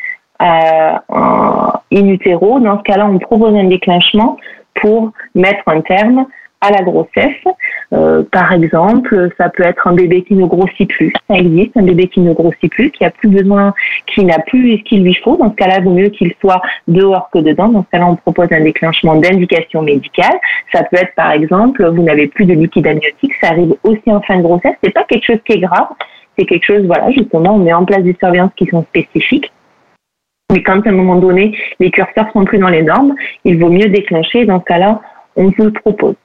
euh, 0.41 0.94
in 1.10 2.08
utero. 2.08 2.60
Dans 2.60 2.78
ce 2.78 2.84
cas-là, 2.84 3.08
on 3.08 3.17
propose 3.17 3.56
un 3.56 3.63
déclenchement 3.63 4.38
pour 4.80 5.12
mettre 5.34 5.63
un 5.67 5.82
terme 5.82 6.28
à 6.62 6.71
la 6.71 6.84
grossesse. 6.84 7.43
Euh, 7.93 8.24
par 8.32 8.54
exemple, 8.54 9.30
ça 9.38 9.50
peut 9.50 9.63
être 9.63 9.88
un 9.88 9.93
bébé 9.93 10.21
qui 10.21 10.36
ne 10.36 10.45
grossit 10.45 10.88
plus. 10.88 11.12
Ça 11.28 11.36
existe, 11.36 11.76
un 11.76 11.84
bébé 11.84 12.08
qui 12.08 12.21
ne 12.21 12.34
grossit 12.34 12.71
plus, 12.71 12.91
qui 12.91 13.04
a 13.04 13.10
plus 13.10 13.30
besoin, 13.30 13.74
qui 14.08 14.24
n'a 14.24 14.39
plus 14.39 14.78
ce 14.78 14.84
qu'il 14.84 15.04
lui 15.04 15.15
faut. 15.15 15.38
Dans 15.38 15.50
ce 15.50 15.56
cas-là, 15.56 15.80
il 15.80 15.84
vaut 15.84 15.93
mieux 15.93 16.10
qu'il 16.10 16.34
soit 16.39 16.62
dehors 16.88 17.30
que 17.32 17.39
dedans. 17.39 17.69
Dans 17.69 17.84
ce 17.84 17.89
cas-là, 17.91 18.08
on 18.08 18.15
propose 18.15 18.47
un 18.52 18.62
déclenchement 18.62 19.15
d'indication 19.15 19.82
médicale. 19.82 20.39
Ça 20.71 20.84
peut 20.84 20.97
être, 20.97 21.15
par 21.15 21.32
exemple, 21.32 21.86
vous 21.86 22.04
n'avez 22.04 22.28
plus 22.28 22.45
de 22.45 22.54
liquide 22.54 22.88
amniotique. 22.88 23.34
Ça 23.41 23.50
arrive 23.50 23.76
aussi 23.84 24.12
en 24.12 24.21
fin 24.21 24.38
de 24.38 24.43
grossesse. 24.43 24.76
C'est 24.84 24.93
pas 24.93 25.04
quelque 25.04 25.26
chose 25.26 25.39
qui 25.45 25.54
est 25.54 25.60
grave. 25.60 25.88
C'est 26.38 26.45
quelque 26.45 26.65
chose, 26.65 26.86
voilà, 26.86 27.12
justement, 27.12 27.56
on 27.56 27.60
met 27.60 27.74
en 27.74 27.84
place 27.84 28.04
des 28.04 28.15
surveillances 28.19 28.54
qui 28.56 28.67
sont 28.67 28.84
spécifiques. 28.84 29.52
Mais 30.52 30.63
quand 30.63 30.86
à 30.86 30.89
un 30.89 30.93
moment 30.93 31.15
donné, 31.15 31.58
les 31.80 31.91
curseurs 31.91 32.32
sont 32.34 32.45
plus 32.45 32.58
dans 32.58 32.69
les 32.69 32.84
normes, 32.84 33.15
il 33.45 33.60
vaut 33.60 33.69
mieux 33.69 33.89
déclencher. 33.89 34.45
Dans 34.45 34.60
ce 34.60 34.65
cas-là, 34.65 35.02
on 35.36 35.45
vous 35.45 35.65
le 35.65 35.71
propose. 35.71 36.15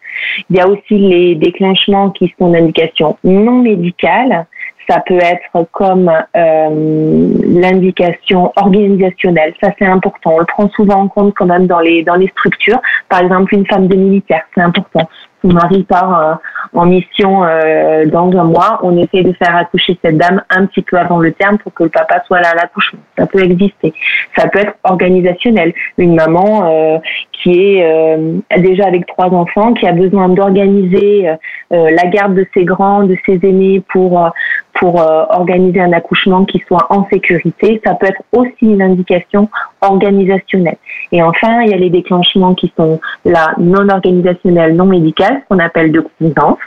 Il 0.51 0.57
y 0.57 0.61
a 0.61 0.69
aussi 0.69 0.99
les 0.99 1.35
déclenchements 1.35 2.11
qui 2.11 2.33
sont 2.39 2.51
d'indication 2.51 3.17
non 3.25 3.63
médicale. 3.63 4.47
Ça 4.89 5.03
peut 5.05 5.19
être 5.19 5.67
comme 5.73 6.09
euh, 6.37 7.29
l'indication 7.45 8.53
organisationnelle. 8.55 9.53
Ça, 9.61 9.71
c'est 9.79 9.87
important. 9.87 10.35
On 10.35 10.39
le 10.39 10.45
prend 10.45 10.69
souvent 10.71 11.01
en 11.01 11.09
compte 11.09 11.35
quand 11.35 11.47
même 11.47 11.67
dans 11.67 11.81
les, 11.81 12.05
dans 12.05 12.15
les 12.15 12.29
structures. 12.29 12.81
Par 13.09 13.23
exemple, 13.23 13.53
une 13.55 13.67
femme 13.67 13.89
de 13.89 13.97
militaire, 13.97 14.43
c'est 14.55 14.61
important 14.61 15.09
son 15.43 15.53
mari 15.53 15.85
part 15.85 16.21
euh, 16.21 16.35
en 16.75 16.87
mission 16.87 17.45
euh, 17.45 18.07
dans 18.07 18.31
un 18.33 18.45
mois, 18.45 18.81
on 18.83 18.97
essaie 18.97 19.23
de 19.23 19.33
faire 19.33 19.57
accoucher 19.57 19.99
cette 20.03 20.17
dame 20.17 20.43
un 20.51 20.67
petit 20.67 20.83
peu 20.83 20.97
avant 20.99 21.19
le 21.19 21.33
terme 21.33 21.59
pour 21.59 21.73
que 21.73 21.85
le 21.85 21.89
papa 21.91 22.23
soit 22.27 22.41
là 22.41 22.51
à 22.51 22.55
l'accouchement. 22.55 23.01
Ça 23.19 23.27
peut 23.27 23.43
exister. 23.43 23.95
Ça 24.37 24.49
peut 24.49 24.61
être 24.61 24.75
organisationnel. 24.85 25.73
Une 25.99 26.15
maman 26.15 26.67
euh, 26.67 26.99
qui 27.33 27.77
est 27.77 28.19
déjà 28.59 28.87
avec 28.87 29.07
trois 29.07 29.29
enfants, 29.29 29.75
qui 29.75 29.87
a 29.87 29.93
besoin 29.93 30.29
d'organiser 30.29 31.31
la 31.71 32.07
garde 32.07 32.35
de 32.35 32.47
ses 32.55 32.65
grands, 32.65 33.05
de 33.05 33.17
ses 33.27 33.39
aînés 33.43 33.83
pour 33.93 34.31
pour 34.75 34.97
organiser 34.97 35.81
un 35.81 35.93
accouchement 35.93 36.45
qui 36.45 36.63
soit 36.67 36.87
en 36.91 37.07
sécurité. 37.11 37.81
Ça 37.85 37.95
peut 37.95 38.07
être 38.07 38.23
aussi 38.33 38.53
une 38.63 38.83
indication 38.83 39.49
organisationnelle. 39.81 40.77
Et 41.13 41.23
enfin, 41.23 41.63
il 41.63 41.71
y 41.71 41.75
a 41.75 41.79
les 41.79 41.91
déclenchements 41.91 42.55
qui 42.55 42.73
sont 42.77 43.01
là 43.27 43.55
non 43.59 43.89
organisationnels, 43.89 44.75
non 44.75 44.87
médicales, 44.87 45.43
qu'on 45.49 45.59
appelle 45.59 45.93
de 45.93 46.01
convenance, 46.01 46.59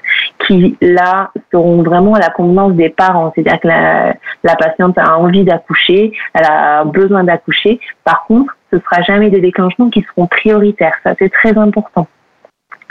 qui 0.46 0.78
là 0.82 1.32
seront 1.52 1.82
vraiment 1.84 2.16
à 2.16 2.20
la 2.20 2.30
convenance 2.30 2.74
des 2.74 2.90
parents. 2.90 3.32
C'est-à-dire 3.34 3.60
que 3.60 3.68
la, 3.68 4.14
la 4.44 4.56
patiente 4.56 4.98
a 4.98 5.18
envie 5.18 5.44
d'accoucher, 5.44 6.14
elle 6.34 6.46
a 6.46 6.84
besoin 6.84 7.24
d'accoucher. 7.24 7.80
Par 8.04 8.26
contre, 8.26 8.56
ce 8.72 8.80
sera 8.80 9.02
jamais 9.02 9.30
des 9.30 9.42
déclenchements 9.42 9.90
qui 9.90 10.06
seront 10.10 10.28
prioritaires. 10.28 10.96
Ça, 11.04 11.16
c'est 11.18 11.30
très 11.30 11.58
important. 11.58 12.08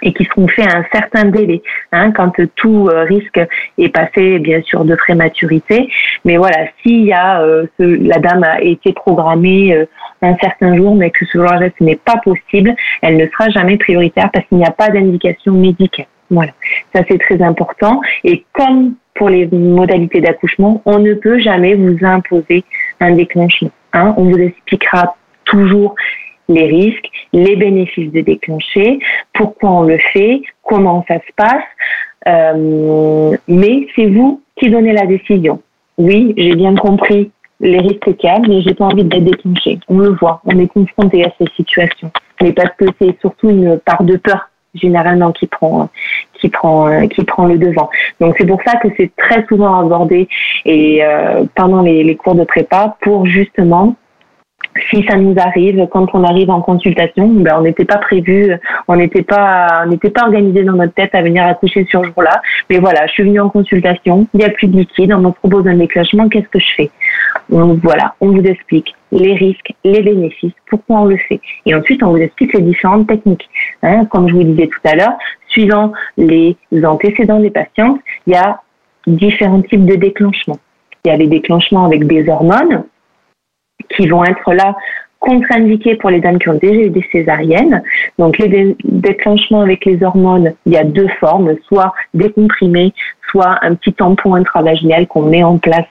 et 0.03 0.13
qui 0.13 0.25
seront 0.25 0.47
faits 0.49 0.73
à 0.73 0.79
un 0.79 0.85
certain 0.93 1.25
délai, 1.25 1.63
hein, 1.93 2.13
quand 2.13 2.33
tout 2.55 2.89
euh, 2.89 3.03
risque 3.03 3.41
est 3.79 3.89
passé, 3.89 4.39
bien 4.39 4.63
sûr, 4.63 4.85
de 4.85 4.95
prématurité. 4.95 5.89
Mais 6.25 6.37
voilà, 6.37 6.69
s'il 6.83 7.05
y 7.05 7.13
a 7.13 7.43
euh, 7.43 7.67
la 7.79 8.19
dame 8.19 8.45
a 8.45 8.61
été 8.61 8.93
programmée 8.93 9.75
euh, 9.75 9.87
un 10.23 10.37
certain 10.39 10.77
jour, 10.77 10.95
mais 10.95 11.11
que 11.11 11.25
ce 11.27 11.39
jour-là 11.39 11.69
ce 11.79 11.85
n'est 11.85 11.97
pas 11.97 12.19
possible, 12.19 12.75
elle 13.03 13.17
ne 13.17 13.27
sera 13.27 13.49
jamais 13.51 13.77
prioritaire 13.77 14.31
parce 14.33 14.47
qu'il 14.47 14.59
n'y 14.59 14.65
a 14.65 14.71
pas 14.71 14.89
d'indication 14.89 15.53
médicale. 15.53 16.07
Voilà, 16.31 16.53
ça 16.95 17.03
c'est 17.09 17.19
très 17.19 17.41
important. 17.43 18.01
Et 18.25 18.45
comme 18.53 18.95
pour 19.15 19.29
les 19.29 19.47
modalités 19.47 20.21
d'accouchement, 20.21 20.83
on 20.85 20.99
ne 20.99 21.15
peut 21.15 21.39
jamais 21.39 21.75
vous 21.75 21.97
imposer 22.05 22.65
un 23.01 23.13
déclenchement. 23.13 23.71
Hein. 23.93 24.15
On 24.17 24.25
vous 24.25 24.39
expliquera 24.39 25.17
toujours 25.45 25.95
les 26.49 26.67
risques, 26.67 27.09
les 27.33 27.57
bénéfices 27.57 28.13
de 28.13 28.21
déclencher, 28.21 28.99
pourquoi 29.35 29.71
on 29.71 29.83
le 29.83 29.99
fait, 30.13 30.41
comment 30.63 31.05
ça 31.09 31.17
se 31.17 31.33
passe. 31.37 31.65
Euh, 32.27 33.37
mais 33.49 33.87
c'est 33.95 34.07
vous 34.07 34.43
qui 34.57 34.71
donnez 34.71 34.93
la 34.93 35.07
décision. 35.07 35.63
Oui, 35.99 36.35
j'ai 36.37 36.55
bien 36.55 36.75
compris 36.75 37.31
les 37.61 37.79
risques 37.79 38.17
qu'il 38.17 38.31
y 38.31 38.33
a, 38.33 38.39
mais 38.39 38.63
j'ai 38.63 38.75
pas 38.75 38.87
envie 38.87 39.05
d'être 39.05 39.25
déclenché. 39.25 39.79
On 39.89 39.99
le 39.99 40.11
voit, 40.11 40.41
on 40.45 40.59
est 40.59 40.69
confronté 40.69 41.25
à 41.25 41.33
ces 41.39 41.47
situations. 41.57 42.11
Mais 42.41 42.53
parce 42.53 42.75
que 42.77 42.85
c'est 43.01 43.19
surtout 43.21 43.51
une 43.51 43.79
part 43.79 44.05
de 44.05 44.17
peur 44.17 44.49
généralement 44.75 45.33
qui 45.33 45.47
prend 45.47 45.89
qui 46.35 46.49
prend 46.49 47.09
qui 47.09 47.25
prend 47.25 47.47
le 47.47 47.59
devant. 47.59 47.91
Donc 48.21 48.37
c'est 48.39 48.47
pour 48.47 48.61
ça 48.65 48.77
que 48.77 48.89
c'est 48.97 49.11
très 49.17 49.45
souvent 49.47 49.81
abordé 49.81 50.29
et 50.65 51.03
euh, 51.03 51.45
pendant 51.55 51.83
les, 51.83 52.05
les 52.05 52.17
cours 52.17 52.35
de 52.35 52.45
prépa 52.45 52.97
pour 53.01 53.27
justement 53.27 53.97
si 54.91 55.05
ça 55.09 55.17
nous 55.17 55.35
arrive, 55.39 55.87
quand 55.91 56.07
on 56.15 56.25
arrive 56.25 56.51
en 56.51 56.61
consultation, 56.61 57.29
ben 57.29 57.57
on 57.59 57.63
n'était 57.63 57.85
pas 57.85 57.99
prévu, 57.99 58.53
on 58.87 58.97
n'était 58.97 59.23
pas, 59.23 59.83
on 59.85 59.89
n'était 59.89 60.11
pas 60.11 60.25
organisé 60.25 60.65
dans 60.65 60.75
notre 60.75 60.95
tête 60.95 61.15
à 61.15 61.23
venir 61.23 61.45
accoucher 61.47 61.87
sur 61.89 62.03
ce 62.03 62.07
jour-là. 62.07 62.41
Mais 62.71 62.79
voilà, 62.79 63.07
je 63.07 63.13
suis 63.13 63.23
venue 63.25 63.41
en 63.41 63.49
consultation, 63.49 64.27
il 64.35 64.39
n'y 64.39 64.45
a 64.45 64.51
plus 64.51 64.69
de 64.69 64.79
liquide, 64.79 65.13
on 65.13 65.21
me 65.21 65.31
propose 65.31 65.67
un 65.67 65.77
déclenchement, 65.77 66.29
qu'est-ce 66.29 66.49
que 66.49 66.59
je 66.59 66.75
fais? 66.77 66.91
Donc 67.51 67.81
voilà, 67.83 68.15
on 68.21 68.29
vous 68.29 68.43
explique 68.43 68.95
les 69.11 69.35
risques, 69.35 69.73
les 69.85 70.03
bénéfices, 70.03 70.53
pourquoi 70.69 71.01
on 71.01 71.05
le 71.07 71.17
fait. 71.17 71.41
Et 71.67 71.75
ensuite, 71.75 72.03
on 72.03 72.11
vous 72.11 72.19
explique 72.19 72.53
les 72.55 72.63
différentes 72.63 73.07
techniques. 73.07 73.49
Hein, 73.83 74.05
comme 74.07 74.29
je 74.29 74.35
vous 74.35 74.45
disais 74.45 74.67
tout 74.69 74.89
à 74.89 74.95
l'heure, 74.95 75.17
suivant 75.49 75.93
les 76.17 76.57
antécédents 76.85 77.41
des 77.41 77.51
patients, 77.51 77.99
il 78.27 78.35
y 78.35 78.37
a 78.37 78.61
différents 79.07 79.63
types 79.63 79.87
de 79.87 79.95
déclenchements. 79.95 80.59
Il 81.05 81.09
y 81.09 81.11
a 81.15 81.17
les 81.17 81.27
déclenchements 81.27 81.87
avec 81.87 82.07
des 82.07 82.29
hormones, 82.29 82.85
qui 83.97 84.07
vont 84.07 84.25
être 84.25 84.53
là 84.53 84.77
contre-indiqués 85.21 85.97
pour 85.97 86.11
les 86.11 86.21
dames 86.21 86.39
qui 86.39 86.49
ont 86.49 86.59
déjà 86.59 86.81
eu 86.81 86.91
des 86.91 87.07
césariennes. 87.11 87.83
Donc 88.19 88.39
les 88.39 88.77
déclenchements 88.85 89.63
avec 89.63 89.85
les 89.85 90.03
hormones, 90.03 90.55
il 90.67 90.73
y 90.73 90.77
a 90.77 90.85
deux 90.85 91.09
formes, 91.21 91.55
soit 91.67 91.93
décomprimés, 92.15 92.93
soit 93.31 93.59
un 93.63 93.75
petit 93.75 93.93
tampon 93.93 94.35
intravaginal 94.35 95.07
qu'on 95.07 95.23
met 95.23 95.43
en 95.43 95.59
place 95.59 95.87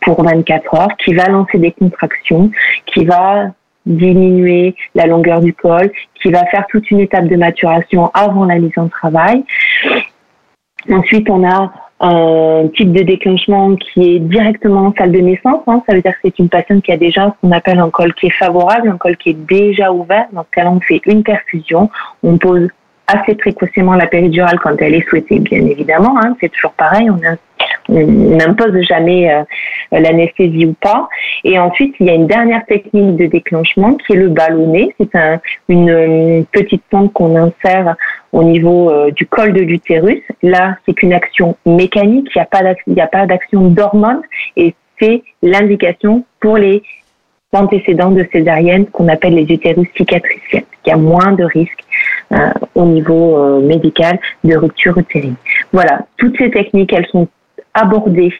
pour 0.00 0.22
24 0.22 0.74
heures, 0.74 0.96
qui 0.98 1.14
va 1.14 1.28
lancer 1.28 1.58
des 1.58 1.72
contractions, 1.72 2.50
qui 2.86 3.04
va 3.04 3.50
diminuer 3.86 4.74
la 4.94 5.06
longueur 5.06 5.40
du 5.40 5.52
col, 5.52 5.92
qui 6.20 6.30
va 6.30 6.44
faire 6.46 6.66
toute 6.68 6.90
une 6.90 7.00
étape 7.00 7.28
de 7.28 7.36
maturation 7.36 8.10
avant 8.14 8.44
la 8.44 8.58
mise 8.58 8.76
en 8.76 8.88
travail. 8.88 9.44
Ensuite, 10.90 11.28
on 11.30 11.46
a 11.46 11.72
un 12.00 12.68
type 12.76 12.92
de 12.92 13.02
déclenchement 13.02 13.76
qui 13.76 14.16
est 14.16 14.18
directement 14.18 14.86
en 14.86 14.94
salle 14.96 15.12
de 15.12 15.20
naissance. 15.20 15.62
Hein. 15.66 15.82
Ça 15.88 15.94
veut 15.94 16.02
dire 16.02 16.12
que 16.12 16.18
c'est 16.24 16.38
une 16.38 16.48
patiente 16.48 16.82
qui 16.82 16.92
a 16.92 16.96
déjà 16.96 17.26
ce 17.26 17.40
qu'on 17.40 17.52
appelle 17.52 17.78
un 17.78 17.90
col 17.90 18.12
qui 18.14 18.26
est 18.26 18.36
favorable, 18.38 18.88
un 18.88 18.96
col 18.96 19.16
qui 19.16 19.30
est 19.30 19.46
déjà 19.46 19.92
ouvert. 19.92 20.26
Dans 20.32 20.42
ce 20.42 20.50
cas-là, 20.52 20.70
on 20.70 20.80
fait 20.80 21.00
une 21.06 21.22
perfusion. 21.22 21.90
On 22.22 22.36
pose 22.36 22.68
assez 23.06 23.34
précocement 23.34 23.94
la 23.94 24.06
péridurale 24.06 24.58
quand 24.60 24.74
elle 24.80 24.94
est 24.94 25.08
souhaitée, 25.08 25.38
bien 25.38 25.64
évidemment. 25.66 26.16
Hein. 26.20 26.36
C'est 26.40 26.50
toujours 26.50 26.72
pareil. 26.72 27.08
N'impose 27.94 28.80
jamais 28.82 29.32
euh, 29.32 29.42
l'anesthésie 29.92 30.66
ou 30.66 30.74
pas. 30.74 31.08
Et 31.44 31.58
ensuite, 31.58 31.94
il 32.00 32.06
y 32.06 32.10
a 32.10 32.14
une 32.14 32.26
dernière 32.26 32.64
technique 32.66 33.16
de 33.16 33.26
déclenchement 33.26 33.94
qui 33.94 34.12
est 34.12 34.16
le 34.16 34.28
ballonné. 34.28 34.94
C'est 34.98 35.14
un, 35.14 35.40
une, 35.68 36.44
petite 36.52 36.82
pompe 36.90 37.12
qu'on 37.12 37.36
insère 37.36 37.96
au 38.32 38.42
niveau 38.42 38.90
euh, 38.90 39.10
du 39.10 39.26
col 39.26 39.52
de 39.52 39.60
l'utérus. 39.60 40.22
Là, 40.42 40.76
c'est 40.84 40.94
qu'une 40.94 41.12
action 41.12 41.56
mécanique. 41.66 42.28
Il 42.34 42.94
n'y 42.94 43.00
a 43.00 43.06
pas 43.06 43.26
d'action 43.26 43.68
d'hormones 43.68 44.22
et 44.56 44.74
c'est 45.00 45.22
l'indication 45.42 46.24
pour 46.40 46.56
les 46.56 46.82
antécédents 47.52 48.10
de 48.10 48.26
césarienne 48.32 48.86
qu'on 48.86 49.08
appelle 49.08 49.34
les 49.34 49.52
utérus 49.52 49.88
cicatriciels. 49.96 50.64
Il 50.84 50.90
y 50.90 50.92
a 50.92 50.96
moins 50.96 51.32
de 51.32 51.44
risques 51.44 51.84
euh, 52.32 52.50
au 52.74 52.84
niveau 52.84 53.60
médical 53.60 54.18
de 54.42 54.56
rupture 54.56 54.98
utérine. 54.98 55.36
Voilà, 55.72 56.00
toutes 56.16 56.36
ces 56.36 56.50
techniques, 56.50 56.92
elles 56.92 57.06
sont 57.06 57.28
aborder 57.74 58.32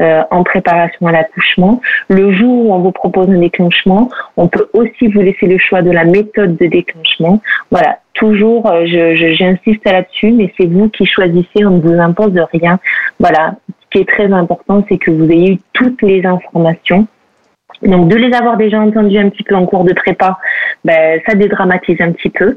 euh, 0.00 0.22
en 0.30 0.42
préparation 0.42 1.06
à 1.06 1.12
l'accouchement. 1.12 1.80
Le 2.08 2.32
jour 2.32 2.66
où 2.66 2.72
on 2.72 2.78
vous 2.78 2.92
propose 2.92 3.28
un 3.28 3.38
déclenchement, 3.38 4.08
on 4.36 4.48
peut 4.48 4.68
aussi 4.72 5.08
vous 5.08 5.20
laisser 5.20 5.46
le 5.46 5.58
choix 5.58 5.82
de 5.82 5.90
la 5.90 6.04
méthode 6.04 6.56
de 6.56 6.66
déclenchement. 6.66 7.42
Voilà, 7.70 7.98
toujours, 8.14 8.70
euh, 8.70 8.86
j'insiste 8.86 9.84
là-dessus, 9.84 10.32
mais 10.32 10.52
c'est 10.58 10.66
vous 10.66 10.88
qui 10.88 11.04
choisissez, 11.04 11.64
on 11.66 11.72
ne 11.72 11.80
vous 11.80 12.00
impose 12.00 12.38
rien. 12.52 12.78
Voilà, 13.18 13.54
ce 13.68 13.90
qui 13.90 13.98
est 13.98 14.08
très 14.08 14.32
important, 14.32 14.84
c'est 14.88 14.98
que 14.98 15.10
vous 15.10 15.30
ayez 15.30 15.52
eu 15.52 15.58
toutes 15.74 16.00
les 16.02 16.24
informations 16.24 17.06
donc 17.82 18.08
de 18.08 18.16
les 18.16 18.32
avoir 18.32 18.56
déjà 18.56 18.80
entendus 18.80 19.18
un 19.18 19.28
petit 19.28 19.42
peu 19.42 19.54
en 19.54 19.66
cours 19.66 19.84
de 19.84 19.92
prépa, 19.92 20.38
ben, 20.84 21.20
ça 21.26 21.34
dédramatise 21.34 22.00
un 22.00 22.12
petit 22.12 22.30
peu. 22.30 22.56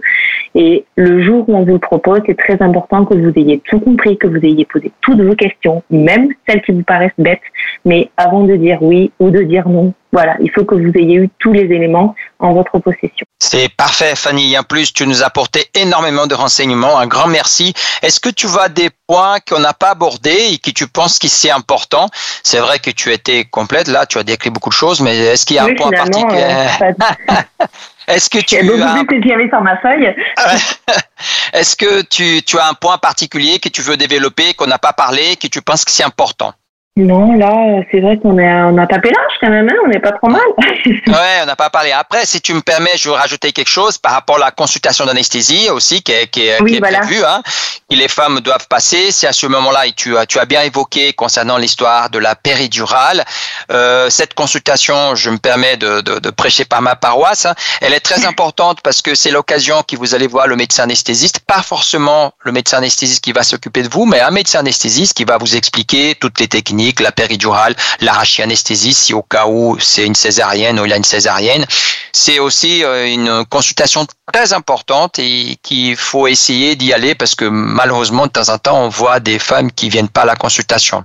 Et 0.54 0.86
le 0.96 1.22
jour 1.22 1.48
où 1.50 1.56
on 1.56 1.64
vous 1.64 1.74
le 1.74 1.80
propose, 1.80 2.22
c'est 2.26 2.38
très 2.38 2.62
important 2.62 3.06
que 3.06 3.14
vous 3.14 3.32
ayez 3.36 3.60
tout 3.60 3.80
compris, 3.80 4.18
que 4.18 4.28
vous 4.28 4.44
ayez 4.44 4.66
posé 4.66 4.92
toutes 5.02 5.22
vos 5.22 5.36
questions, 5.36 5.84
même 5.90 6.30
celles 6.48 6.62
qui 6.62 6.72
vous 6.72 6.84
paraissent 6.84 7.12
bêtes. 7.18 7.42
Mais 7.84 8.10
avant 8.18 8.44
de 8.44 8.56
dire 8.56 8.82
oui 8.82 9.12
ou 9.20 9.30
de 9.30 9.42
dire 9.42 9.68
non, 9.68 9.94
voilà, 10.16 10.38
il 10.40 10.50
faut 10.50 10.64
que 10.64 10.76
vous 10.76 10.92
ayez 10.96 11.16
eu 11.16 11.30
tous 11.40 11.52
les 11.52 11.64
éléments 11.64 12.16
en 12.40 12.54
votre 12.54 12.80
possession. 12.80 13.26
C'est 13.38 13.68
parfait, 13.76 14.16
Fanny. 14.16 14.58
En 14.58 14.64
plus, 14.64 14.94
tu 14.94 15.06
nous 15.06 15.24
as 15.24 15.26
apporté 15.26 15.66
énormément 15.74 16.26
de 16.26 16.34
renseignements. 16.34 16.98
Un 16.98 17.06
grand 17.06 17.28
merci. 17.28 17.74
Est-ce 18.02 18.22
que 18.22 18.30
tu 18.30 18.48
vois 18.48 18.70
des 18.70 18.90
points 19.08 19.40
qu'on 19.46 19.60
n'a 19.60 19.74
pas 19.74 19.90
abordés 19.90 20.54
et 20.54 20.58
qui 20.58 20.74
tu 20.74 20.88
penses 20.88 21.20
qui 21.20 21.28
c'est 21.28 21.52
important? 21.52 22.08
C'est 22.44 22.60
vrai 22.60 22.80
que 22.80 22.92
tu 22.92 23.12
étais 23.12 23.44
complète 23.44 23.90
là, 23.90 24.06
tu 24.06 24.18
as 24.18 24.24
décrit 24.24 24.52
beaucoup 24.52 24.70
de 24.70 24.76
choses, 24.76 25.02
mais 25.02 25.18
est-ce 25.18 25.46
qu'il 25.46 25.58
y 25.58 25.60
a 25.60 25.66
un 25.66 25.76
point 25.76 25.92
particulier? 25.92 26.44
euh, 26.44 27.66
Est-ce 28.08 28.30
que 28.30 28.38
tu 28.38 28.64
beaucoup 28.64 29.06
que 29.06 29.28
j'avais 29.28 29.50
sur 29.50 29.60
ma 29.60 29.78
feuille. 29.82 30.16
Est-ce 31.54 31.76
que 31.76 32.04
tu, 32.04 32.42
tu 32.44 32.58
as 32.58 32.70
un 32.70 32.74
point 32.74 32.98
particulier 33.00 33.60
que 33.60 33.68
tu 33.68 33.82
veux 33.82 33.98
développer, 33.98 34.54
qu'on 34.54 34.68
n'a 34.68 34.80
pas 34.80 34.94
parlé, 34.94 35.36
que 35.36 35.48
tu 35.48 35.62
penses 35.62 35.84
que 35.84 35.92
c'est 35.92 36.04
important? 36.04 36.54
Non, 36.98 37.34
là, 37.34 37.84
c'est 37.92 38.00
vrai 38.00 38.18
qu'on 38.18 38.38
a, 38.38 38.68
on 38.68 38.78
a 38.78 38.88
tapé 38.88 39.10
l'âge 39.10 39.38
quand 39.42 39.50
même, 39.50 39.68
hein 39.68 39.76
on 39.84 39.90
n'est 39.90 40.00
pas 40.00 40.14
trop 40.14 40.30
mal. 40.30 40.40
ouais, 40.86 41.42
on 41.44 41.46
n'a 41.46 41.58
pas 41.58 41.70
parlé. 41.70 41.92
Après, 41.92 42.26
si 42.26 42.40
tu 42.40 42.54
me 42.54 42.62
permets, 42.62 42.96
je 42.96 43.10
veux 43.10 43.16
rajouter 43.16 43.52
quelque 43.52 43.68
chose 43.68 43.98
par 43.98 44.14
rapport 44.14 44.38
à 44.38 44.40
la 44.40 44.52
consultation 44.52 45.06
d'anesthésie 45.06 45.70
aussi, 45.70 46.02
qui 46.02 46.14
est, 46.14 46.28
qui 46.28 46.48
est, 46.48 46.66
qui 46.66 46.76
est 46.76 46.80
prévue, 46.80 47.22
hein, 47.26 47.44
que 47.90 47.98
les 47.98 48.08
femmes 48.08 48.40
doivent 48.40 48.70
passer. 48.70 49.12
C'est 49.12 49.28
à 49.28 49.34
ce 49.34 49.46
moment-là, 49.46 49.88
et 49.88 49.92
tu 49.92 50.18
as, 50.18 50.26
tu 50.26 50.40
as 50.40 50.46
bien 50.46 50.62
évoqué 50.62 51.12
concernant 51.12 51.58
l'histoire 51.58 52.10
de 52.10 52.18
la 52.18 52.34
péridurale. 52.34 53.26
Euh, 53.74 54.10
cette 54.10 54.34
consultation, 54.34 55.16
je 55.16 55.30
me 55.32 55.38
permets 55.38 55.76
de, 55.76 56.00
de, 56.00 56.20
de 56.20 56.30
prêcher 56.30 56.64
par 56.64 56.82
ma 56.82 56.96
paroisse, 56.96 57.46
hein, 57.46 57.56
elle 57.82 57.94
est 57.94 58.00
très 58.00 58.26
importante 58.32 58.80
parce 58.82 59.02
que 59.02 59.16
c'est 59.16 59.32
l'occasion 59.32 59.84
que 59.86 59.98
vous 59.98 60.16
allez 60.16 60.28
voir 60.28 60.48
le 60.48 60.56
médecin 60.56 60.84
anesthésiste, 60.84 61.42
pas 61.42 61.62
forcément 61.62 62.32
le 62.46 62.54
médecin 62.54 62.78
anesthésiste 62.78 63.22
qui 63.22 63.34
va 63.34 63.44
s'occuper 63.44 63.84
de 63.84 63.90
vous, 63.90 64.06
mais 64.06 64.22
un 64.22 64.32
médecin 64.32 64.60
anesthésiste 64.60 65.14
qui 65.14 65.26
va 65.26 65.38
vous 65.38 65.58
expliquer 65.58 66.16
toutes 66.16 66.40
les 66.40 66.48
techniques 66.48 66.85
la 67.00 67.12
péridurale, 67.12 67.76
l'arrachianesthésie 68.02 68.94
si 68.94 69.14
au 69.14 69.22
cas 69.22 69.48
où 69.48 69.78
c'est 69.80 70.06
une 70.06 70.16
césarienne 70.16 70.80
ou 70.80 70.86
il 70.86 70.94
a 70.94 70.98
une 70.98 71.04
césarienne. 71.04 71.66
C'est 72.12 72.40
aussi 72.40 72.84
euh, 72.84 73.08
une 73.08 73.46
consultation 73.46 74.06
très 74.32 74.54
importante 74.54 75.20
et 75.20 75.58
qu'il 75.62 75.96
faut 75.96 76.28
essayer 76.28 76.76
d'y 76.76 76.94
aller 76.94 77.16
parce 77.16 77.36
que 77.36 77.46
malheureusement 77.46 78.28
de 78.28 78.32
temps 78.32 78.50
en 78.50 78.58
temps 78.58 78.84
on 78.84 78.90
voit 78.90 79.20
des 79.20 79.40
femmes 79.40 79.72
qui 79.72 79.90
viennent 79.90 80.10
pas 80.10 80.22
à 80.22 80.26
la 80.26 80.36
consultation. 80.36 81.04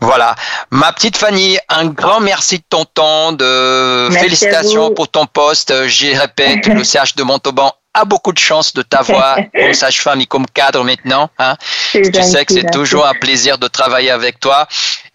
Voilà, 0.00 0.34
ma 0.70 0.92
petite 0.92 1.16
Fanny, 1.16 1.58
un 1.68 1.86
grand 1.86 2.20
merci 2.20 2.58
de 2.58 2.64
ton 2.68 2.84
temps, 2.84 3.32
de 3.32 4.08
félicitations 4.12 4.92
pour 4.92 5.08
ton 5.08 5.26
poste. 5.26 5.86
J'y 5.86 6.14
répète, 6.16 6.66
le 6.66 6.84
CH 6.84 7.14
de 7.16 7.22
Montauban 7.22 7.72
a 7.94 8.04
beaucoup 8.04 8.32
de 8.32 8.38
chance 8.38 8.72
de 8.72 8.82
t'avoir 8.82 9.36
comme 9.54 9.74
sage-femme 9.74 10.20
et 10.20 10.26
comme 10.26 10.46
cadre 10.46 10.84
maintenant. 10.84 11.30
Hein. 11.38 11.56
Tu 11.92 12.04
sais 12.22 12.44
que 12.44 12.54
c'est 12.54 12.70
toujours 12.70 13.06
un 13.06 13.14
plaisir 13.14 13.58
de 13.58 13.68
travailler 13.68 14.10
avec 14.10 14.38
toi. 14.40 14.66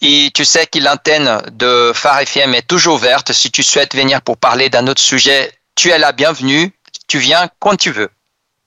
Et 0.02 0.30
tu 0.34 0.46
sais 0.46 0.66
que 0.66 0.80
l'antenne 0.80 1.42
de 1.54 1.92
Phare 1.94 2.22
FM 2.22 2.54
est 2.54 2.68
toujours 2.68 2.96
ouverte. 2.96 3.32
Si 3.32 3.52
tu 3.52 3.64
souhaites 3.64 3.96
venir 3.96 4.22
pour 4.22 4.38
parler 4.38 4.70
d'un 4.70 4.88
autre 4.88 5.02
sujet, 5.02 5.52
tu 5.76 5.90
es 5.90 5.98
la 5.98 6.12
bienvenue. 6.12 6.72
Tu 7.08 7.20
viens 7.20 7.48
quand 7.60 7.76
tu 7.76 7.92
veux. 7.92 8.10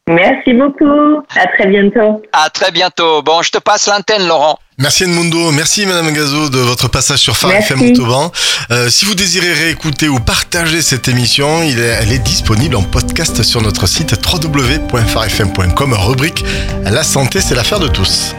Merci 0.07 0.55
beaucoup. 0.55 1.23
À 1.37 1.47
très 1.49 1.67
bientôt. 1.67 2.23
À 2.33 2.49
très 2.49 2.71
bientôt. 2.71 3.21
Bon, 3.23 3.43
je 3.43 3.51
te 3.51 3.59
passe 3.59 3.89
l'antenne, 3.89 4.27
Laurent. 4.27 4.59
Merci 4.81 5.03
Edmundo, 5.03 5.51
merci 5.51 5.87
Madame 5.87 6.13
Gazo 6.13 6.51
de 6.51 6.59
votre 6.61 6.87
passage 6.87 7.19
sur 7.19 7.37
Phare 7.37 7.51
FM 7.55 7.81
Montauban. 7.81 8.31
Euh, 8.71 8.89
si 8.89 9.07
vous 9.07 9.17
désirez 9.17 9.53
réécouter 9.53 10.09
ou 10.09 10.21
partager 10.21 10.83
cette 10.83 11.09
émission, 11.09 11.65
il 11.65 11.81
est, 11.81 11.99
elle 12.01 12.13
est 12.13 12.21
disponible 12.21 12.77
en 12.77 12.85
podcast 12.85 13.43
sur 13.43 13.61
notre 13.61 13.89
site 13.89 14.15
www.farfm.com, 14.25 15.95
rubrique 15.95 16.45
La 16.85 17.03
santé, 17.03 17.41
c'est 17.41 17.57
l'affaire 17.57 17.81
de 17.81 17.89
tous. 17.89 18.37